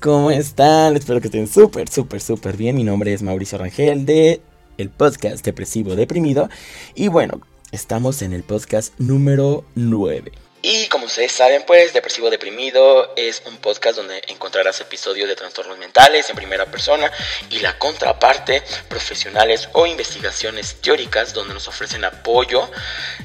¿Cómo 0.00 0.30
están? 0.30 0.94
Espero 0.96 1.20
que 1.20 1.26
estén 1.26 1.48
súper, 1.48 1.88
súper, 1.88 2.20
súper 2.20 2.56
bien. 2.56 2.76
Mi 2.76 2.84
nombre 2.84 3.12
es 3.12 3.20
Mauricio 3.20 3.58
Rangel 3.58 4.06
de 4.06 4.40
el 4.78 4.90
podcast 4.90 5.44
Depresivo 5.44 5.96
Deprimido. 5.96 6.48
Y 6.94 7.08
bueno, 7.08 7.40
estamos 7.72 8.22
en 8.22 8.32
el 8.32 8.44
podcast 8.44 8.94
número 9.00 9.64
9. 9.74 10.30
Y 10.62 10.86
como 10.86 11.06
ustedes 11.06 11.32
saben, 11.32 11.64
pues 11.66 11.92
Depresivo 11.92 12.30
Deprimido 12.30 13.12
es 13.16 13.42
un 13.44 13.56
podcast 13.56 13.96
donde 13.96 14.22
encontrarás 14.28 14.80
episodios 14.80 15.28
de 15.28 15.34
trastornos 15.34 15.76
mentales 15.78 16.30
en 16.30 16.36
primera 16.36 16.66
persona 16.66 17.10
y 17.50 17.58
la 17.58 17.76
contraparte, 17.76 18.62
profesionales 18.88 19.68
o 19.72 19.88
investigaciones 19.88 20.76
teóricas 20.80 21.34
donde 21.34 21.54
nos 21.54 21.66
ofrecen 21.66 22.04
apoyo. 22.04 22.70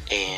Eh, 0.10 0.38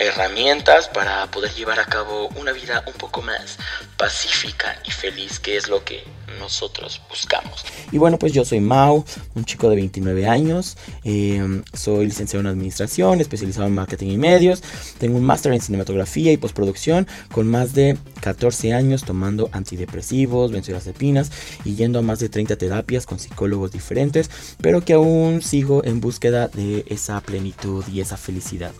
herramientas 0.00 0.88
para 0.88 1.30
poder 1.30 1.52
llevar 1.52 1.78
a 1.78 1.84
cabo 1.84 2.28
una 2.36 2.52
vida 2.52 2.82
un 2.86 2.94
poco 2.94 3.20
más 3.20 3.58
pacífica 3.96 4.80
y 4.84 4.90
feliz, 4.90 5.38
que 5.38 5.56
es 5.56 5.68
lo 5.68 5.84
que 5.84 6.02
nosotros 6.38 7.02
buscamos. 7.08 7.64
Y 7.92 7.98
bueno, 7.98 8.18
pues 8.18 8.32
yo 8.32 8.44
soy 8.44 8.60
Mau, 8.60 9.04
un 9.34 9.44
chico 9.44 9.68
de 9.68 9.76
29 9.76 10.26
años, 10.26 10.78
em, 11.04 11.62
soy 11.74 12.06
licenciado 12.06 12.40
en 12.40 12.46
administración, 12.46 13.20
especializado 13.20 13.66
en 13.66 13.74
marketing 13.74 14.08
y 14.08 14.16
medios, 14.16 14.62
tengo 14.98 15.18
un 15.18 15.24
máster 15.24 15.52
en 15.52 15.60
cinematografía 15.60 16.32
y 16.32 16.38
postproducción, 16.38 17.06
con 17.30 17.46
más 17.46 17.74
de 17.74 17.98
14 18.22 18.72
años 18.72 19.04
tomando 19.04 19.50
antidepresivos, 19.52 20.50
benzodiazepinas 20.50 21.30
y 21.64 21.74
yendo 21.74 21.98
a 21.98 22.02
más 22.02 22.20
de 22.20 22.28
30 22.30 22.56
terapias 22.56 23.04
con 23.04 23.18
psicólogos 23.18 23.72
diferentes, 23.72 24.30
pero 24.62 24.82
que 24.82 24.94
aún 24.94 25.42
sigo 25.42 25.84
en 25.84 26.00
búsqueda 26.00 26.48
de 26.48 26.84
esa 26.88 27.20
plenitud 27.20 27.84
y 27.92 28.00
esa 28.00 28.16
felicidad. 28.16 28.72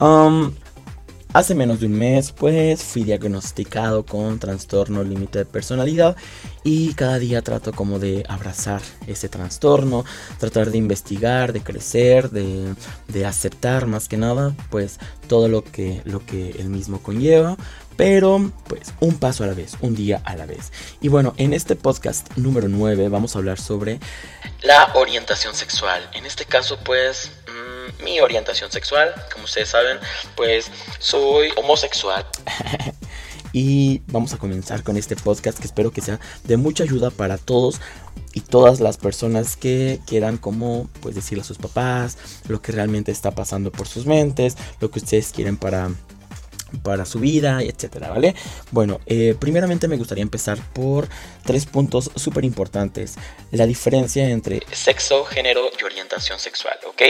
Um, 0.00 0.54
hace 1.34 1.54
menos 1.54 1.80
de 1.80 1.86
un 1.86 1.92
mes, 1.92 2.32
pues 2.32 2.82
fui 2.82 3.04
diagnosticado 3.04 4.04
con 4.04 4.38
trastorno 4.38 5.04
límite 5.04 5.40
de 5.40 5.44
personalidad 5.44 6.16
y 6.64 6.94
cada 6.94 7.18
día 7.18 7.42
trato 7.42 7.72
como 7.72 7.98
de 7.98 8.24
abrazar 8.28 8.80
ese 9.06 9.28
trastorno, 9.28 10.04
tratar 10.38 10.70
de 10.70 10.78
investigar, 10.78 11.52
de 11.52 11.62
crecer, 11.62 12.30
de, 12.30 12.74
de 13.08 13.26
aceptar 13.26 13.86
más 13.86 14.08
que 14.08 14.16
nada, 14.16 14.54
pues 14.70 14.98
todo 15.28 15.48
lo 15.48 15.62
que, 15.62 16.00
lo 16.04 16.24
que 16.24 16.50
el 16.58 16.70
mismo 16.70 17.02
conlleva 17.02 17.56
pero 18.00 18.50
pues 18.66 18.94
un 19.00 19.18
paso 19.18 19.44
a 19.44 19.46
la 19.46 19.52
vez, 19.52 19.74
un 19.82 19.94
día 19.94 20.22
a 20.24 20.34
la 20.34 20.46
vez. 20.46 20.72
Y 21.02 21.08
bueno, 21.08 21.34
en 21.36 21.52
este 21.52 21.76
podcast 21.76 22.34
número 22.36 22.66
9 22.66 23.10
vamos 23.10 23.36
a 23.36 23.40
hablar 23.40 23.60
sobre 23.60 24.00
la 24.62 24.90
orientación 24.94 25.54
sexual. 25.54 26.08
En 26.14 26.24
este 26.24 26.46
caso 26.46 26.78
pues 26.82 27.30
mi 28.02 28.20
orientación 28.20 28.70
sexual, 28.70 29.14
como 29.32 29.44
ustedes 29.44 29.68
saben, 29.68 29.98
pues 30.36 30.70
soy 30.98 31.50
homosexual. 31.56 32.26
y 33.52 34.02
vamos 34.06 34.32
a 34.32 34.38
comenzar 34.38 34.82
con 34.82 34.96
este 34.96 35.16
podcast 35.16 35.58
que 35.58 35.66
espero 35.66 35.90
que 35.90 36.00
sea 36.00 36.20
de 36.44 36.56
mucha 36.56 36.84
ayuda 36.84 37.10
para 37.10 37.38
todos 37.38 37.80
y 38.32 38.40
todas 38.40 38.80
las 38.80 38.96
personas 38.96 39.56
que 39.56 40.00
quieran 40.06 40.38
como 40.38 40.88
pues 41.00 41.14
decirle 41.14 41.42
a 41.42 41.44
sus 41.44 41.58
papás 41.58 42.16
lo 42.48 42.62
que 42.62 42.72
realmente 42.72 43.10
está 43.10 43.32
pasando 43.32 43.72
por 43.72 43.88
sus 43.88 44.06
mentes, 44.06 44.56
lo 44.80 44.90
que 44.90 45.00
ustedes 45.00 45.32
quieren 45.32 45.56
para 45.56 45.90
para 46.82 47.04
su 47.04 47.18
vida, 47.18 47.62
etcétera, 47.62 48.10
¿vale? 48.10 48.34
Bueno, 48.70 49.00
eh, 49.06 49.34
primeramente 49.38 49.88
me 49.88 49.96
gustaría 49.96 50.22
empezar 50.22 50.58
por 50.72 51.08
tres 51.44 51.66
puntos 51.66 52.10
súper 52.14 52.44
importantes. 52.44 53.16
La 53.50 53.66
diferencia 53.66 54.28
entre 54.28 54.62
sexo, 54.72 55.24
género 55.24 55.68
y 55.78 55.84
orientación 55.84 56.38
sexual, 56.38 56.78
¿ok? 56.86 57.02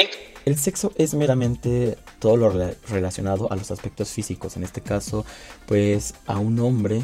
El 0.44 0.56
sexo 0.58 0.92
es 0.96 1.14
meramente 1.14 1.98
todo 2.18 2.36
lo 2.36 2.50
relacionado 2.88 3.52
a 3.52 3.56
los 3.56 3.70
aspectos 3.70 4.10
físicos. 4.10 4.56
En 4.56 4.64
este 4.64 4.80
caso, 4.80 5.24
pues 5.66 6.14
a 6.26 6.38
un 6.38 6.58
hombre, 6.60 7.02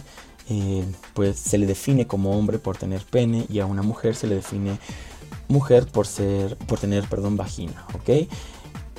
eh, 0.48 0.84
pues 1.14 1.38
se 1.38 1.58
le 1.58 1.66
define 1.66 2.06
como 2.06 2.38
hombre 2.38 2.58
por 2.58 2.76
tener 2.76 3.02
pene 3.02 3.46
y 3.48 3.60
a 3.60 3.66
una 3.66 3.82
mujer 3.82 4.14
se 4.14 4.26
le 4.26 4.36
define 4.36 4.78
mujer 5.48 5.86
por 5.86 6.06
ser, 6.06 6.56
por 6.56 6.78
tener, 6.78 7.08
perdón, 7.08 7.36
vagina, 7.36 7.86
¿ok? 7.94 8.28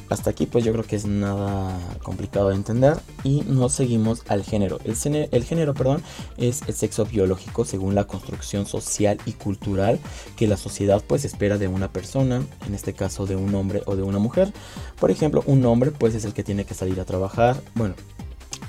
Hasta 0.09 0.29
aquí 0.29 0.45
pues 0.45 0.63
yo 0.63 0.71
creo 0.71 0.85
que 0.85 0.95
es 0.95 1.05
nada 1.05 1.77
complicado 2.01 2.49
de 2.49 2.55
entender 2.55 2.97
y 3.23 3.41
nos 3.41 3.73
seguimos 3.73 4.23
al 4.27 4.43
género. 4.43 4.79
El, 4.83 4.95
el, 5.31 5.43
género 5.43 5.73
perdón, 5.73 6.01
es 6.37 6.61
el 6.67 6.73
sexo 6.73 7.05
biológico 7.05 7.65
según 7.65 7.95
la 7.95 8.05
construcción 8.05 8.65
social 8.65 9.19
y 9.25 9.33
cultural 9.33 9.99
que 10.35 10.47
la 10.47 10.57
sociedad 10.57 11.03
pues 11.05 11.25
espera 11.25 11.57
de 11.57 11.67
una 11.67 11.91
persona, 11.91 12.41
en 12.65 12.73
este 12.73 12.93
caso 12.93 13.25
de 13.25 13.35
un 13.35 13.53
hombre 13.55 13.81
o 13.85 13.95
de 13.95 14.03
una 14.03 14.19
mujer. 14.19 14.53
Por 14.99 15.11
ejemplo, 15.11 15.43
un 15.45 15.65
hombre 15.65 15.91
pues 15.91 16.15
es 16.15 16.25
el 16.25 16.33
que 16.33 16.43
tiene 16.43 16.65
que 16.65 16.73
salir 16.73 16.99
a 16.99 17.05
trabajar, 17.05 17.61
bueno, 17.75 17.95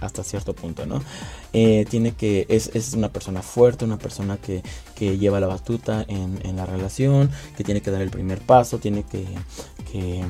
hasta 0.00 0.24
cierto 0.24 0.54
punto, 0.54 0.86
¿no? 0.86 1.02
Eh, 1.52 1.86
tiene 1.88 2.12
que, 2.12 2.46
es, 2.48 2.70
es, 2.74 2.94
una 2.94 3.08
persona 3.10 3.42
fuerte, 3.42 3.84
una 3.84 3.98
persona 3.98 4.36
que, 4.36 4.62
que 4.94 5.18
lleva 5.18 5.40
la 5.40 5.46
batuta 5.46 6.04
en, 6.08 6.38
en, 6.44 6.56
la 6.56 6.66
relación, 6.66 7.30
que 7.56 7.64
tiene 7.64 7.80
que 7.80 7.90
dar 7.90 8.02
el 8.02 8.10
primer 8.10 8.40
paso, 8.40 8.78
tiene 8.78 9.02
que, 9.02 9.26
que, 9.90 10.24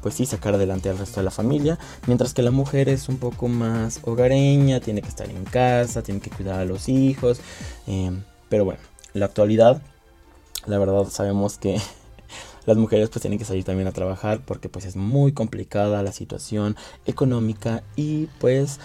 pues 0.00 0.14
sí, 0.14 0.26
sacar 0.26 0.54
adelante 0.54 0.88
al 0.88 0.98
resto 0.98 1.20
de 1.20 1.24
la 1.24 1.30
familia, 1.30 1.78
mientras 2.06 2.34
que 2.34 2.42
la 2.42 2.50
mujer 2.50 2.88
es 2.88 3.08
un 3.08 3.18
poco 3.18 3.48
más 3.48 4.00
hogareña, 4.02 4.80
tiene 4.80 5.02
que 5.02 5.08
estar 5.08 5.30
en 5.30 5.44
casa, 5.44 6.02
tiene 6.02 6.20
que 6.20 6.30
cuidar 6.30 6.60
a 6.60 6.64
los 6.64 6.88
hijos, 6.88 7.40
eh, 7.86 8.10
pero 8.48 8.64
bueno, 8.64 8.80
en 9.14 9.20
la 9.20 9.26
actualidad, 9.26 9.82
la 10.66 10.78
verdad 10.78 11.06
sabemos 11.10 11.58
que 11.58 11.80
las 12.66 12.76
mujeres 12.76 13.08
pues 13.08 13.22
tienen 13.22 13.38
que 13.38 13.44
salir 13.44 13.64
también 13.64 13.88
a 13.88 13.92
trabajar 13.92 14.40
porque 14.44 14.68
pues 14.68 14.84
es 14.84 14.96
muy 14.96 15.32
complicada 15.32 16.02
la 16.02 16.12
situación 16.12 16.76
económica 17.06 17.82
y 17.96 18.26
pues 18.38 18.78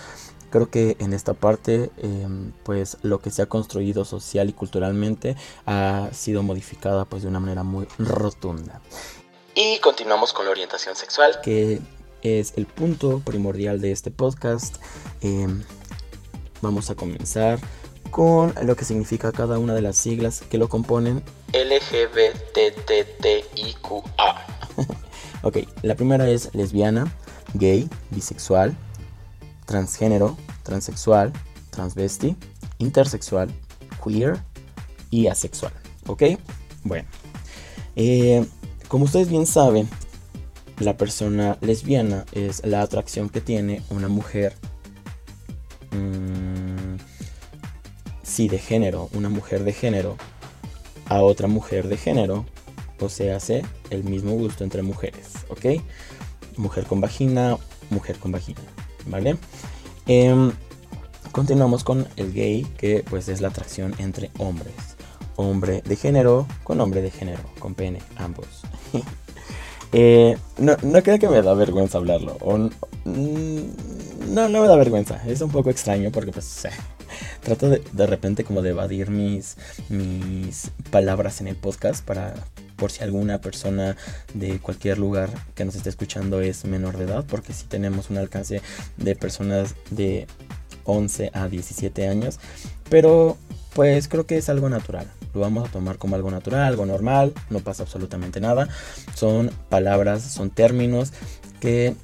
creo 0.49 0.69
que 0.69 0.95
en 0.99 1.13
esta 1.13 1.33
parte 1.33 1.91
em, 1.97 2.51
pues 2.63 2.97
lo 3.01 3.19
que 3.19 3.31
se 3.31 3.41
ha 3.41 3.45
construido 3.47 4.05
social 4.05 4.49
y 4.49 4.53
culturalmente 4.53 5.35
ha 5.65 6.09
sido 6.13 6.43
modificada 6.43 7.05
pues 7.05 7.23
de 7.23 7.29
una 7.29 7.39
manera 7.39 7.63
muy 7.63 7.87
rotunda. 7.97 8.81
Y 9.55 9.79
continuamos 9.79 10.33
con 10.33 10.45
la 10.45 10.51
orientación 10.51 10.95
sexual. 10.95 11.39
Que 11.41 11.81
es 12.21 12.53
el 12.57 12.67
punto 12.67 13.21
primordial 13.25 13.81
de 13.81 13.91
este 13.91 14.11
podcast. 14.11 14.77
Em, 15.21 15.63
vamos 16.61 16.89
a 16.89 16.95
comenzar 16.95 17.59
con 18.09 18.53
lo 18.63 18.75
que 18.75 18.85
significa 18.85 19.31
cada 19.31 19.59
una 19.59 19.73
de 19.73 19.81
las 19.81 19.97
siglas 19.97 20.41
que 20.41 20.57
lo 20.57 20.69
componen 20.69 21.23
LGBTTIQA. 21.53 22.07
ok, 25.43 25.57
la 25.81 25.95
primera 25.95 26.29
es 26.29 26.53
lesbiana, 26.53 27.11
gay, 27.53 27.89
bisexual, 28.11 28.75
transgénero, 29.65 30.37
transexual, 30.63 31.33
transvesti, 31.69 32.35
intersexual, 32.79 33.49
queer 34.03 34.39
y 35.09 35.27
asexual. 35.27 35.73
¿Ok? 36.07 36.23
Bueno. 36.83 37.07
Eh, 37.95 38.45
como 38.87 39.05
ustedes 39.05 39.29
bien 39.29 39.45
saben, 39.45 39.89
la 40.79 40.97
persona 40.97 41.57
lesbiana 41.61 42.25
es 42.31 42.65
la 42.65 42.81
atracción 42.81 43.29
que 43.29 43.41
tiene 43.41 43.81
una 43.89 44.07
mujer. 44.07 44.53
Mmm, 45.91 46.26
sí, 48.37 48.47
de 48.47 48.59
género, 48.59 49.09
una 49.13 49.29
mujer 49.29 49.63
de 49.63 49.73
género 49.73 50.15
a 51.07 51.23
otra 51.23 51.47
mujer 51.47 51.87
de 51.87 51.97
género, 51.97 52.45
o 52.99 53.09
sea, 53.09 53.37
hace 53.37 53.65
el 53.89 54.03
mismo 54.03 54.33
gusto 54.33 54.63
entre 54.63 54.83
mujeres, 54.83 55.29
¿ok? 55.49 55.81
Mujer 56.55 56.85
con 56.85 57.01
vagina, 57.01 57.57
mujer 57.89 58.19
con 58.19 58.31
vagina, 58.31 58.61
¿vale? 59.07 59.37
Em, 60.05 60.51
continuamos 61.31 61.83
con 61.83 62.07
el 62.15 62.31
gay, 62.31 62.67
que 62.77 63.03
pues 63.09 63.27
es 63.27 63.41
la 63.41 63.47
atracción 63.47 63.95
entre 63.97 64.29
hombres. 64.37 64.75
Hombre 65.35 65.81
de 65.81 65.95
género 65.95 66.45
con 66.63 66.79
hombre 66.79 67.01
de 67.01 67.09
género, 67.09 67.41
con 67.57 67.73
pene, 67.73 68.01
ambos. 68.17 68.45
Eh, 69.93 70.37
no, 70.57 70.75
no 70.83 71.01
creo 71.01 71.17
que 71.17 71.29
me 71.29 71.41
da 71.41 71.53
vergüenza 71.53 71.97
hablarlo. 71.97 72.37
Mm, 73.05 74.33
no, 74.33 74.49
no 74.49 74.61
me 74.61 74.67
da 74.67 74.75
vergüenza. 74.75 75.21
Es 75.25 75.39
un 75.39 75.49
poco 75.49 75.69
extraño 75.69 76.11
porque 76.11 76.33
pues 76.33 76.67
trato 77.41 77.69
de, 77.69 77.81
de 77.91 78.07
repente 78.07 78.43
como 78.43 78.61
de 78.61 78.71
evadir 78.71 79.09
mis, 79.09 79.57
mis 79.89 80.71
palabras 80.91 81.41
en 81.41 81.47
el 81.47 81.55
podcast 81.55 82.03
para 82.03 82.33
por 82.77 82.91
si 82.91 83.03
alguna 83.03 83.41
persona 83.41 83.97
de 84.33 84.59
cualquier 84.59 84.99
lugar 84.99 85.29
que 85.55 85.65
nos 85.65 85.75
esté 85.75 85.89
escuchando 85.89 86.41
es 86.41 86.63
menor 86.63 86.97
de 86.97 87.05
edad, 87.05 87.25
porque 87.27 87.51
si 87.51 87.65
tenemos 87.65 88.09
un 88.09 88.17
alcance 88.17 88.61
de 88.97 89.15
personas 89.15 89.75
de 89.89 90.27
11 90.85 91.31
a 91.33 91.49
17 91.49 92.07
años, 92.07 92.39
pero 92.89 93.37
pues 93.73 94.07
creo 94.07 94.25
que 94.25 94.37
es 94.37 94.47
algo 94.49 94.69
natural. 94.69 95.07
Lo 95.33 95.41
vamos 95.41 95.67
a 95.67 95.71
tomar 95.71 95.97
como 95.97 96.15
algo 96.15 96.31
natural, 96.31 96.63
algo 96.63 96.85
normal, 96.85 97.33
no 97.49 97.59
pasa 97.59 97.83
absolutamente 97.83 98.39
nada. 98.39 98.69
Son 99.13 99.51
palabras, 99.69 100.23
son 100.23 100.49
términos 100.49 101.13
que 101.59 101.95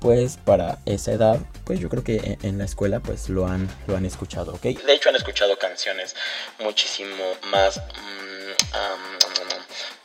pues 0.00 0.36
para 0.36 0.78
esa 0.86 1.12
edad, 1.12 1.40
pues 1.68 1.80
yo 1.80 1.90
creo 1.90 2.02
que 2.02 2.38
en 2.42 2.56
la 2.56 2.64
escuela 2.64 3.00
pues 3.00 3.28
lo 3.28 3.46
han, 3.46 3.68
lo 3.86 3.94
han 3.94 4.06
escuchado, 4.06 4.54
¿ok? 4.54 4.62
De 4.62 4.94
hecho 4.94 5.10
han 5.10 5.16
escuchado 5.16 5.58
canciones 5.58 6.16
muchísimo 6.60 7.12
más 7.52 7.76
mm, 7.76 8.78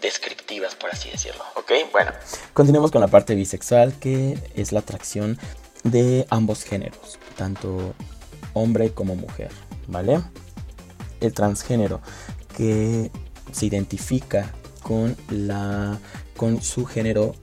descriptivas, 0.01 0.75
por 0.75 0.89
así 0.91 1.09
decirlo, 1.09 1.41
¿ok? 1.55 1.71
Bueno, 1.93 2.11
continuemos 2.51 2.91
con 2.91 2.99
la 2.99 3.07
parte 3.07 3.33
bisexual, 3.33 3.97
que 3.97 4.37
es 4.55 4.73
la 4.73 4.81
atracción 4.81 5.39
de 5.85 6.27
ambos 6.29 6.65
géneros, 6.65 7.17
tanto 7.37 7.95
hombre 8.51 8.93
como 8.93 9.15
mujer, 9.15 9.49
¿vale? 9.87 10.21
el 11.21 11.33
transgénero 11.33 12.01
que 12.57 13.09
se 13.53 13.67
identifica 13.67 14.51
con, 14.81 15.15
la, 15.29 15.97
con 16.35 16.61
su 16.61 16.85
género 16.85 17.35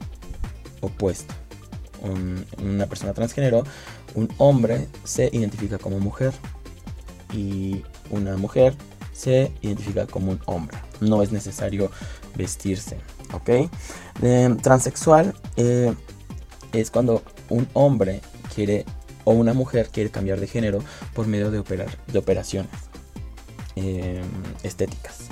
opuesto. 0.81 1.33
una 2.59 2.85
persona 2.85 3.13
transgénero, 3.13 3.63
un 4.15 4.29
hombre 4.37 4.87
se 5.03 5.29
identifica 5.31 5.77
como 5.77 5.99
mujer 5.99 6.33
y 7.33 7.83
una 8.09 8.37
mujer 8.37 8.75
se 9.13 9.51
identifica 9.61 10.07
como 10.07 10.31
un 10.31 10.41
hombre. 10.45 10.77
No 10.99 11.21
es 11.21 11.31
necesario 11.31 11.91
vestirse, 12.35 12.97
¿ok? 13.33 13.69
Eh, 14.21 14.55
transexual 14.61 15.33
es 15.55 16.91
cuando 16.91 17.23
un 17.49 17.67
hombre 17.73 18.21
quiere 18.53 18.85
o 19.23 19.33
una 19.33 19.53
mujer 19.53 19.89
quiere 19.91 20.09
cambiar 20.09 20.39
de 20.39 20.47
género 20.47 20.79
por 21.13 21.27
medio 21.27 21.51
de, 21.51 21.59
operar, 21.59 21.89
de 22.07 22.19
operaciones 22.19 22.71
eh, 23.75 24.21
estéticas. 24.63 25.27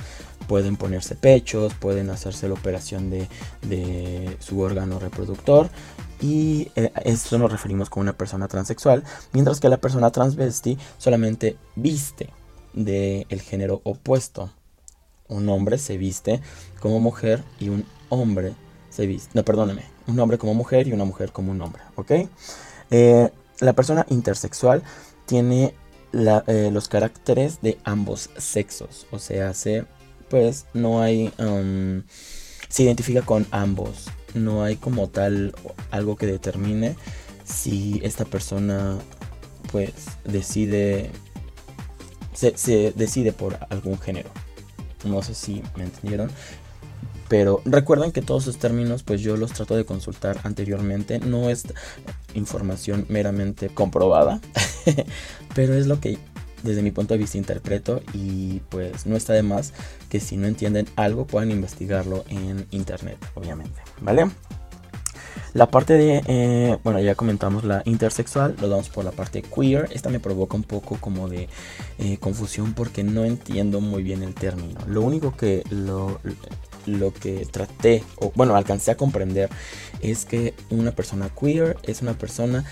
Pueden 0.47 0.77
ponerse 0.77 1.15
pechos, 1.15 1.73
pueden 1.75 2.09
hacerse 2.09 2.47
la 2.47 2.55
operación 2.55 3.09
de, 3.11 4.37
su 4.39 4.59
órgano 4.61 4.99
reproductor 4.99 5.69
y 6.21 6.71
a 6.75 6.99
esto 7.01 7.37
nos 7.37 7.51
referimos 7.51 7.89
con 7.89 8.01
una 8.01 8.13
persona 8.13 8.47
transexual, 8.47 9.03
mientras 9.31 9.59
que 9.59 9.69
la 9.69 9.77
persona 9.77 10.11
transvesti 10.11 10.77
solamente 10.97 11.57
viste 11.75 12.29
del 12.73 13.41
género 13.41 13.81
opuesto. 13.83 14.51
Un 15.27 15.47
hombre 15.49 15.77
se 15.77 15.97
viste 15.97 16.41
como 16.79 16.99
mujer 16.99 17.43
y 17.59 17.69
un 17.69 17.85
hombre 18.09 18.53
se 18.89 19.05
viste, 19.05 19.29
no, 19.33 19.43
perdóname, 19.43 19.83
un 20.07 20.19
hombre 20.19 20.37
como 20.37 20.53
mujer 20.53 20.87
y 20.87 20.93
una 20.93 21.05
mujer 21.05 21.31
como 21.31 21.51
un 21.51 21.61
hombre, 21.61 21.83
¿ok? 21.95 22.11
Eh, 22.91 23.29
la 23.59 23.73
persona 23.73 24.05
intersexual 24.09 24.83
tiene 25.25 25.75
eh, 26.11 26.69
los 26.73 26.87
caracteres 26.87 27.61
de 27.61 27.77
ambos 27.83 28.31
sexos, 28.37 29.05
o 29.11 29.19
sea, 29.19 29.53
se, 29.53 29.85
pues 30.29 30.65
no 30.73 31.01
hay, 31.01 31.31
um, 31.37 32.01
se 32.67 32.83
identifica 32.83 33.21
con 33.21 33.45
ambos, 33.51 34.07
no 34.33 34.63
hay 34.63 34.75
como 34.75 35.09
tal 35.09 35.53
algo 35.91 36.15
que 36.15 36.25
determine 36.25 36.95
si 37.43 37.99
esta 38.03 38.25
persona 38.25 38.97
pues 39.71 39.93
decide 40.23 41.11
se, 42.33 42.93
decide 42.95 43.33
por 43.33 43.57
algún 43.69 43.99
género. 43.99 44.29
No 45.05 45.21
sé 45.21 45.33
si 45.33 45.61
me 45.75 45.83
entendieron. 45.83 46.29
Pero 47.27 47.61
recuerden 47.63 48.11
que 48.11 48.23
todos 48.23 48.43
esos 48.43 48.57
términos 48.57 49.03
pues 49.03 49.21
yo 49.21 49.37
los 49.37 49.53
trato 49.53 49.75
de 49.75 49.85
consultar 49.85 50.39
anteriormente. 50.43 51.19
No 51.19 51.49
es 51.49 51.65
información 52.33 53.05
meramente 53.09 53.69
comprobada. 53.69 54.41
pero 55.55 55.73
es 55.73 55.87
lo 55.87 55.99
que 55.99 56.17
desde 56.63 56.81
mi 56.81 56.91
punto 56.91 57.13
de 57.13 57.19
vista 57.19 57.37
interpreto 57.37 58.01
y 58.13 58.61
pues 58.69 59.05
no 59.05 59.15
está 59.15 59.33
de 59.33 59.43
más 59.43 59.73
que 60.09 60.19
si 60.19 60.37
no 60.37 60.47
entienden 60.47 60.87
algo 60.95 61.25
puedan 61.25 61.51
investigarlo 61.51 62.25
en 62.29 62.65
internet, 62.71 63.17
obviamente, 63.35 63.81
¿vale? 64.01 64.27
La 65.53 65.71
parte 65.71 65.93
de, 65.93 66.21
eh, 66.27 66.77
bueno, 66.83 66.99
ya 66.99 67.15
comentamos 67.15 67.63
la 67.63 67.81
intersexual, 67.85 68.55
lo 68.61 68.69
damos 68.69 68.89
por 68.89 69.03
la 69.03 69.11
parte 69.11 69.41
queer. 69.41 69.87
Esta 69.91 70.09
me 70.09 70.19
provoca 70.19 70.55
un 70.55 70.63
poco 70.63 70.97
como 70.97 71.27
de 71.27 71.49
eh, 71.97 72.17
confusión 72.19 72.73
porque 72.73 73.03
no 73.03 73.25
entiendo 73.25 73.81
muy 73.81 74.03
bien 74.03 74.21
el 74.21 74.35
término. 74.35 74.79
Lo 74.87 75.01
único 75.01 75.35
que 75.35 75.63
lo, 75.71 76.19
lo 76.85 77.13
que 77.13 77.47
traté, 77.49 78.03
o 78.17 78.31
bueno, 78.35 78.55
alcancé 78.55 78.91
a 78.91 78.97
comprender, 78.97 79.49
es 80.01 80.25
que 80.25 80.53
una 80.69 80.91
persona 80.91 81.29
queer 81.29 81.77
es 81.83 82.03
una 82.03 82.13
persona 82.13 82.63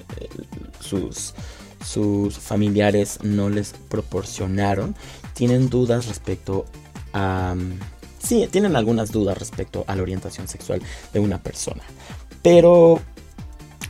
sus 0.79 1.33
sus 1.83 2.37
familiares 2.37 3.19
no 3.23 3.49
les 3.49 3.73
proporcionaron, 3.89 4.95
tienen 5.33 5.69
dudas 5.69 6.07
respecto 6.07 6.65
a... 7.13 7.55
Sí, 8.19 8.47
tienen 8.51 8.75
algunas 8.75 9.11
dudas 9.11 9.37
respecto 9.37 9.83
a 9.87 9.95
la 9.95 10.03
orientación 10.03 10.47
sexual 10.47 10.81
de 11.11 11.19
una 11.19 11.41
persona. 11.41 11.81
Pero 12.43 13.01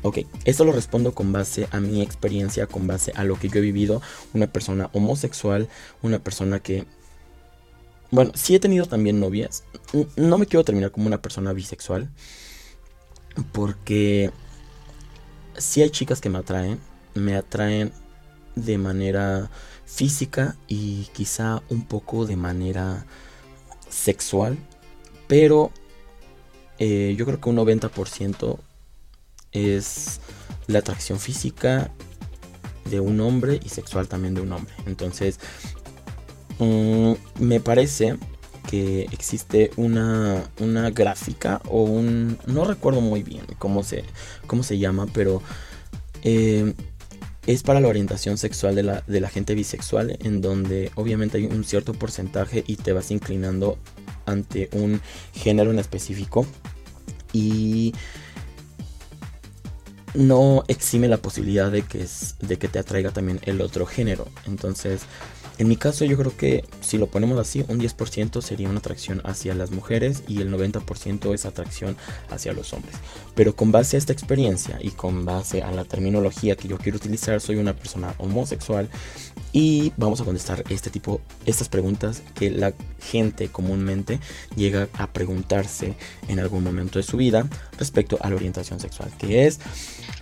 Ok, 0.03 0.19
esto 0.45 0.65
lo 0.65 0.71
respondo 0.71 1.13
con 1.13 1.31
base 1.31 1.67
a 1.71 1.79
mi 1.79 2.01
experiencia, 2.01 2.65
con 2.65 2.88
base 2.88 3.12
a 3.15 3.24
lo 3.24 3.38
que 3.38 3.50
yo 3.50 3.60
he 3.60 3.62
vivido. 3.62 4.01
Una 4.33 4.48
persona 4.48 4.89
homosexual, 4.93 5.69
una 6.01 6.17
persona 6.19 6.60
que... 6.60 6.86
Bueno, 8.10 8.31
sí 8.33 8.55
he 8.55 8.60
tenido 8.60 8.88
también 8.88 9.19
novias. 9.19 9.63
No 10.15 10.39
me 10.39 10.48
quiero 10.48 10.63
terminar 10.63 10.91
como 10.91 11.05
una 11.05 11.21
persona 11.21 11.53
bisexual. 11.53 12.10
Porque 13.51 14.31
sí 15.55 15.83
hay 15.83 15.91
chicas 15.91 16.19
que 16.19 16.29
me 16.29 16.39
atraen 16.39 16.79
me 17.13 17.36
atraen 17.36 17.91
de 18.56 18.77
manera 18.77 19.50
física 19.86 20.56
y 20.68 21.06
quizá 21.13 21.62
un 21.70 21.86
poco 21.86 22.25
de 22.25 22.36
manera 22.36 23.06
sexual, 23.89 24.58
pero 25.27 25.72
eh, 26.80 27.13
yo 27.18 27.25
creo 27.25 27.39
que 27.39 27.50
un 27.50 27.58
90% 27.58 28.58
es 29.51 30.22
la 30.68 30.80
atracción 30.80 31.20
física 31.20 31.91
de 32.89 33.00
un 33.00 33.20
hombre 33.20 33.60
y 33.63 33.70
sexual 33.70 34.08
también 34.08 34.34
de 34.34 34.41
un 34.41 34.51
hombre. 34.53 34.74
Entonces, 34.86 35.39
mm, 36.60 37.13
me 37.39 37.60
parece 37.60 38.18
que 38.68 39.03
existe 39.12 39.72
una, 39.75 40.50
una 40.60 40.89
gráfica 40.91 41.62
o 41.68 41.84
un... 41.84 42.38
No 42.48 42.63
recuerdo 42.63 43.01
muy 43.01 43.24
bien 43.24 43.46
cómo 43.60 43.84
se, 43.84 44.03
cómo 44.48 44.63
se 44.63 44.77
llama, 44.77 45.08
pero... 45.13 45.41
Eh, 46.24 46.74
es 47.48 47.63
para 47.63 47.79
la 47.79 47.88
orientación 47.88 48.38
sexual 48.38 48.75
de 48.75 48.83
la, 48.83 49.01
de 49.07 49.19
la 49.19 49.29
gente 49.29 49.55
bisexual, 49.55 50.17
en 50.21 50.41
donde 50.41 50.91
obviamente 50.95 51.38
hay 51.38 51.45
un 51.45 51.63
cierto 51.63 51.93
porcentaje 51.93 52.63
y 52.67 52.75
te 52.75 52.93
vas 52.93 53.12
inclinando 53.12 53.77
ante 54.25 54.69
un 54.74 55.01
género 55.33 55.71
en 55.71 55.79
específico. 55.79 56.45
Y 57.33 57.93
no 60.13 60.63
exime 60.67 61.07
la 61.07 61.17
posibilidad 61.17 61.71
de 61.71 61.83
que, 61.83 62.05
de 62.41 62.57
que 62.57 62.67
te 62.67 62.79
atraiga 62.79 63.12
también 63.12 63.39
el 63.43 63.62
otro 63.62 63.86
género. 63.86 64.27
Entonces, 64.45 65.01
En 65.58 65.67
mi 65.67 65.75
caso 65.75 66.05
yo 66.05 66.17
creo 66.17 66.36
que 66.36 66.65
si 66.81 66.98
lo 66.98 67.08
ponemos 67.08 67.39
así, 67.39 67.63
un 67.67 67.79
10% 67.79 68.41
sería 68.41 68.70
una 68.70 68.79
atracción 68.79 69.22
hacia 69.25 69.53
las 69.53 69.72
mujeres 69.72 70.24
y 70.27 70.41
el 70.41 70.51
90% 70.51 71.34
es 71.34 71.46
atracción 71.46 71.98
hacia 72.29 72.53
los 72.53 72.74
hombres. 72.74 72.96
Pero 73.36 73.55
con 73.55 73.72
base 73.72 73.96
a 73.96 74.00
esta 74.00 74.13
experiencia 74.13 74.77
y 74.81 74.91
con 74.91 75.25
base 75.25 75.62
a 75.62 75.72
la 75.72 75.86
terminología 75.86 76.55
que 76.55 76.67
yo 76.67 76.77
quiero 76.77 76.98
utilizar, 76.98 77.39
soy 77.41 77.58
una 77.58 77.75
persona 77.75 78.15
homosexual 78.17 78.89
y 79.53 79.93
vamos 79.98 80.22
a 80.22 80.25
contestar 80.25 80.63
este 80.70 80.89
tipo, 80.89 81.22
estas 81.46 81.70
preguntas 81.70 82.24
que 82.36 82.50
la 82.50 82.74
gente 83.01 83.50
comúnmente 83.50 84.20
llega 84.55 84.88
a 84.93 85.08
preguntarse 85.12 85.96
en 86.27 86.39
algún 86.39 86.63
momento 86.63 87.00
de 87.00 87.03
su 87.03 87.17
vida 87.17 87.48
respecto 87.77 88.17
a 88.22 88.29
la 88.29 88.36
orientación 88.36 88.79
sexual, 88.79 89.12
que 89.17 89.46
es 89.46 89.60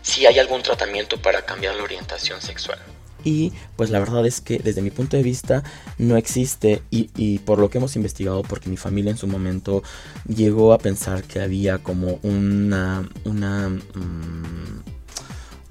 si 0.01 0.25
hay 0.25 0.39
algún 0.39 0.63
tratamiento 0.63 1.21
para 1.21 1.45
cambiar 1.45 1.75
la 1.75 1.83
orientación 1.83 2.41
sexual. 2.41 2.79
Y 3.23 3.51
pues 3.75 3.89
la 3.89 3.99
verdad 3.99 4.25
es 4.25 4.41
que 4.41 4.59
desde 4.59 4.81
mi 4.81 4.91
punto 4.91 5.17
de 5.17 5.23
vista 5.23 5.63
no 5.97 6.17
existe 6.17 6.81
y, 6.91 7.39
por 7.39 7.59
lo 7.59 7.69
que 7.69 7.77
hemos 7.77 7.95
investigado, 7.95 8.43
porque 8.43 8.69
mi 8.69 8.77
familia 8.77 9.11
en 9.11 9.17
su 9.17 9.27
momento 9.27 9.83
llegó 10.27 10.73
a 10.73 10.77
pensar 10.77 11.23
que 11.23 11.41
había 11.41 11.79
como 11.79 12.19
una, 12.23 13.07
una 13.25 13.69
mm, 13.69 14.88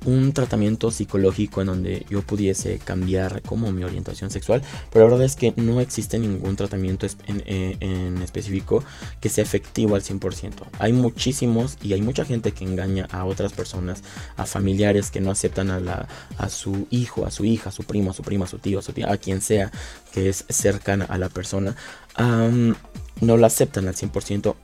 un 0.09 0.33
tratamiento 0.33 0.91
psicológico 0.91 1.61
en 1.61 1.67
donde 1.67 2.07
yo 2.09 2.23
pudiese 2.23 2.79
cambiar 2.79 3.43
como 3.43 3.71
mi 3.73 3.85
orientación 3.85 4.31
sexual, 4.31 4.63
pero 4.91 5.05
la 5.05 5.11
verdad 5.13 5.27
es 5.27 5.37
que 5.37 5.53
no 5.57 5.81
existe 5.81 6.19
ningún 6.19 6.57
tratamiento 6.57 7.07
eh, 7.07 7.77
en, 7.81 8.23
específico 8.23 8.83
que 9.21 9.29
sea 9.29 9.45
efectivo 9.45 9.95
al 9.95 10.03
100%. 10.03 10.53
Hay 10.79 10.95
muchísimos 10.95 11.77
y 11.83 11.93
hay 11.93 12.01
mucha 12.01 12.25
gente 12.25 12.53
que 12.53 12.65
engaña 12.65 13.07
a 13.11 13.27
otras 13.27 13.53
personas, 13.53 14.03
a 14.37 14.47
familiares 14.47 15.11
que 15.11 15.21
no 15.21 15.31
aceptan 15.31 15.71
a, 15.71 15.79
la, 15.79 16.09
a 16.39 16.49
su 16.49 16.87
hijo, 16.91 17.27
a 17.27 17.31
su 17.31 17.45
hija, 17.45 17.69
a 17.69 17.73
su 17.73 17.85
primo, 17.85 18.11
a 18.11 18.15
su 18.15 18.23
prima, 18.23 18.47
a 18.47 18.49
su 18.49 18.59
tío, 18.59 18.79
a, 18.79 18.83
su 18.83 18.93
tía, 18.93 19.13
a 19.13 19.19
quien 19.19 19.43
sea 19.43 19.71
que 20.13 20.31
es 20.31 20.47
cercana 20.49 21.05
a 21.05 21.19
la 21.19 21.29
persona. 21.29 21.77
no 23.21 23.37
la 23.37 23.47
aceptan 23.47 23.89
al 23.89 23.95
100% 23.95 24.55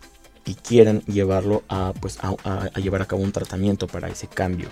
y 0.47 0.55
quieren 0.55 1.01
llevarlo 1.03 1.63
a, 1.69 1.93
pues, 2.01 2.19
a, 2.23 2.71
llevar 2.79 3.03
a 3.03 3.07
cabo 3.07 3.23
un 3.23 3.33
tratamiento 3.33 3.87
para 3.87 4.09
ese 4.09 4.27
cambio. 4.27 4.69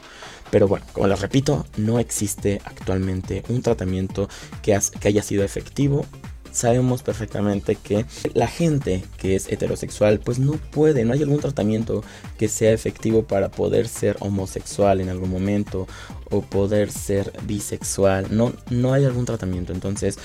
Pero 0.51 0.69
bueno, 0.69 0.85
como 0.93 1.07
les 1.07 1.21
repito, 1.21 1.67
no 1.77 1.99
existe 1.99 2.61
actualmente 2.65 3.43
un 3.49 3.63
tratamiento 3.63 4.29
que, 4.63 4.79
que 5.01 5.09
haya 5.09 5.23
sido 5.23 5.45
efectivo. 5.45 6.05
Sabemos 6.51 7.03
perfectamente 7.03 7.77
que 7.77 8.05
la 8.35 8.47
gente 8.47 9.03
que 9.17 9.35
es 9.35 9.51
heterosexual 9.51 10.21
pues 10.21 10.39
no 10.39 10.53
puede, 10.53 11.03
no 11.07 11.15
hay 11.15 11.23
algún 11.23 11.41
tratamiento 11.41 12.05
que 12.37 12.49
sea 12.49 12.73
efectivo 12.73 13.23
para 13.23 13.51
poder 13.51 13.89
ser 13.89 14.19
homosexual 14.21 15.01
en 15.01 15.09
algún 15.09 15.31
momento 15.31 15.87
o 16.31 16.43
poder 16.43 16.93
ser 16.93 17.33
bisexual, 17.45 18.27
no, 18.31 18.53
no 18.69 18.93
hay 18.93 19.07
algún 19.07 19.25
tratamiento, 19.25 19.73
entonces 19.73 20.19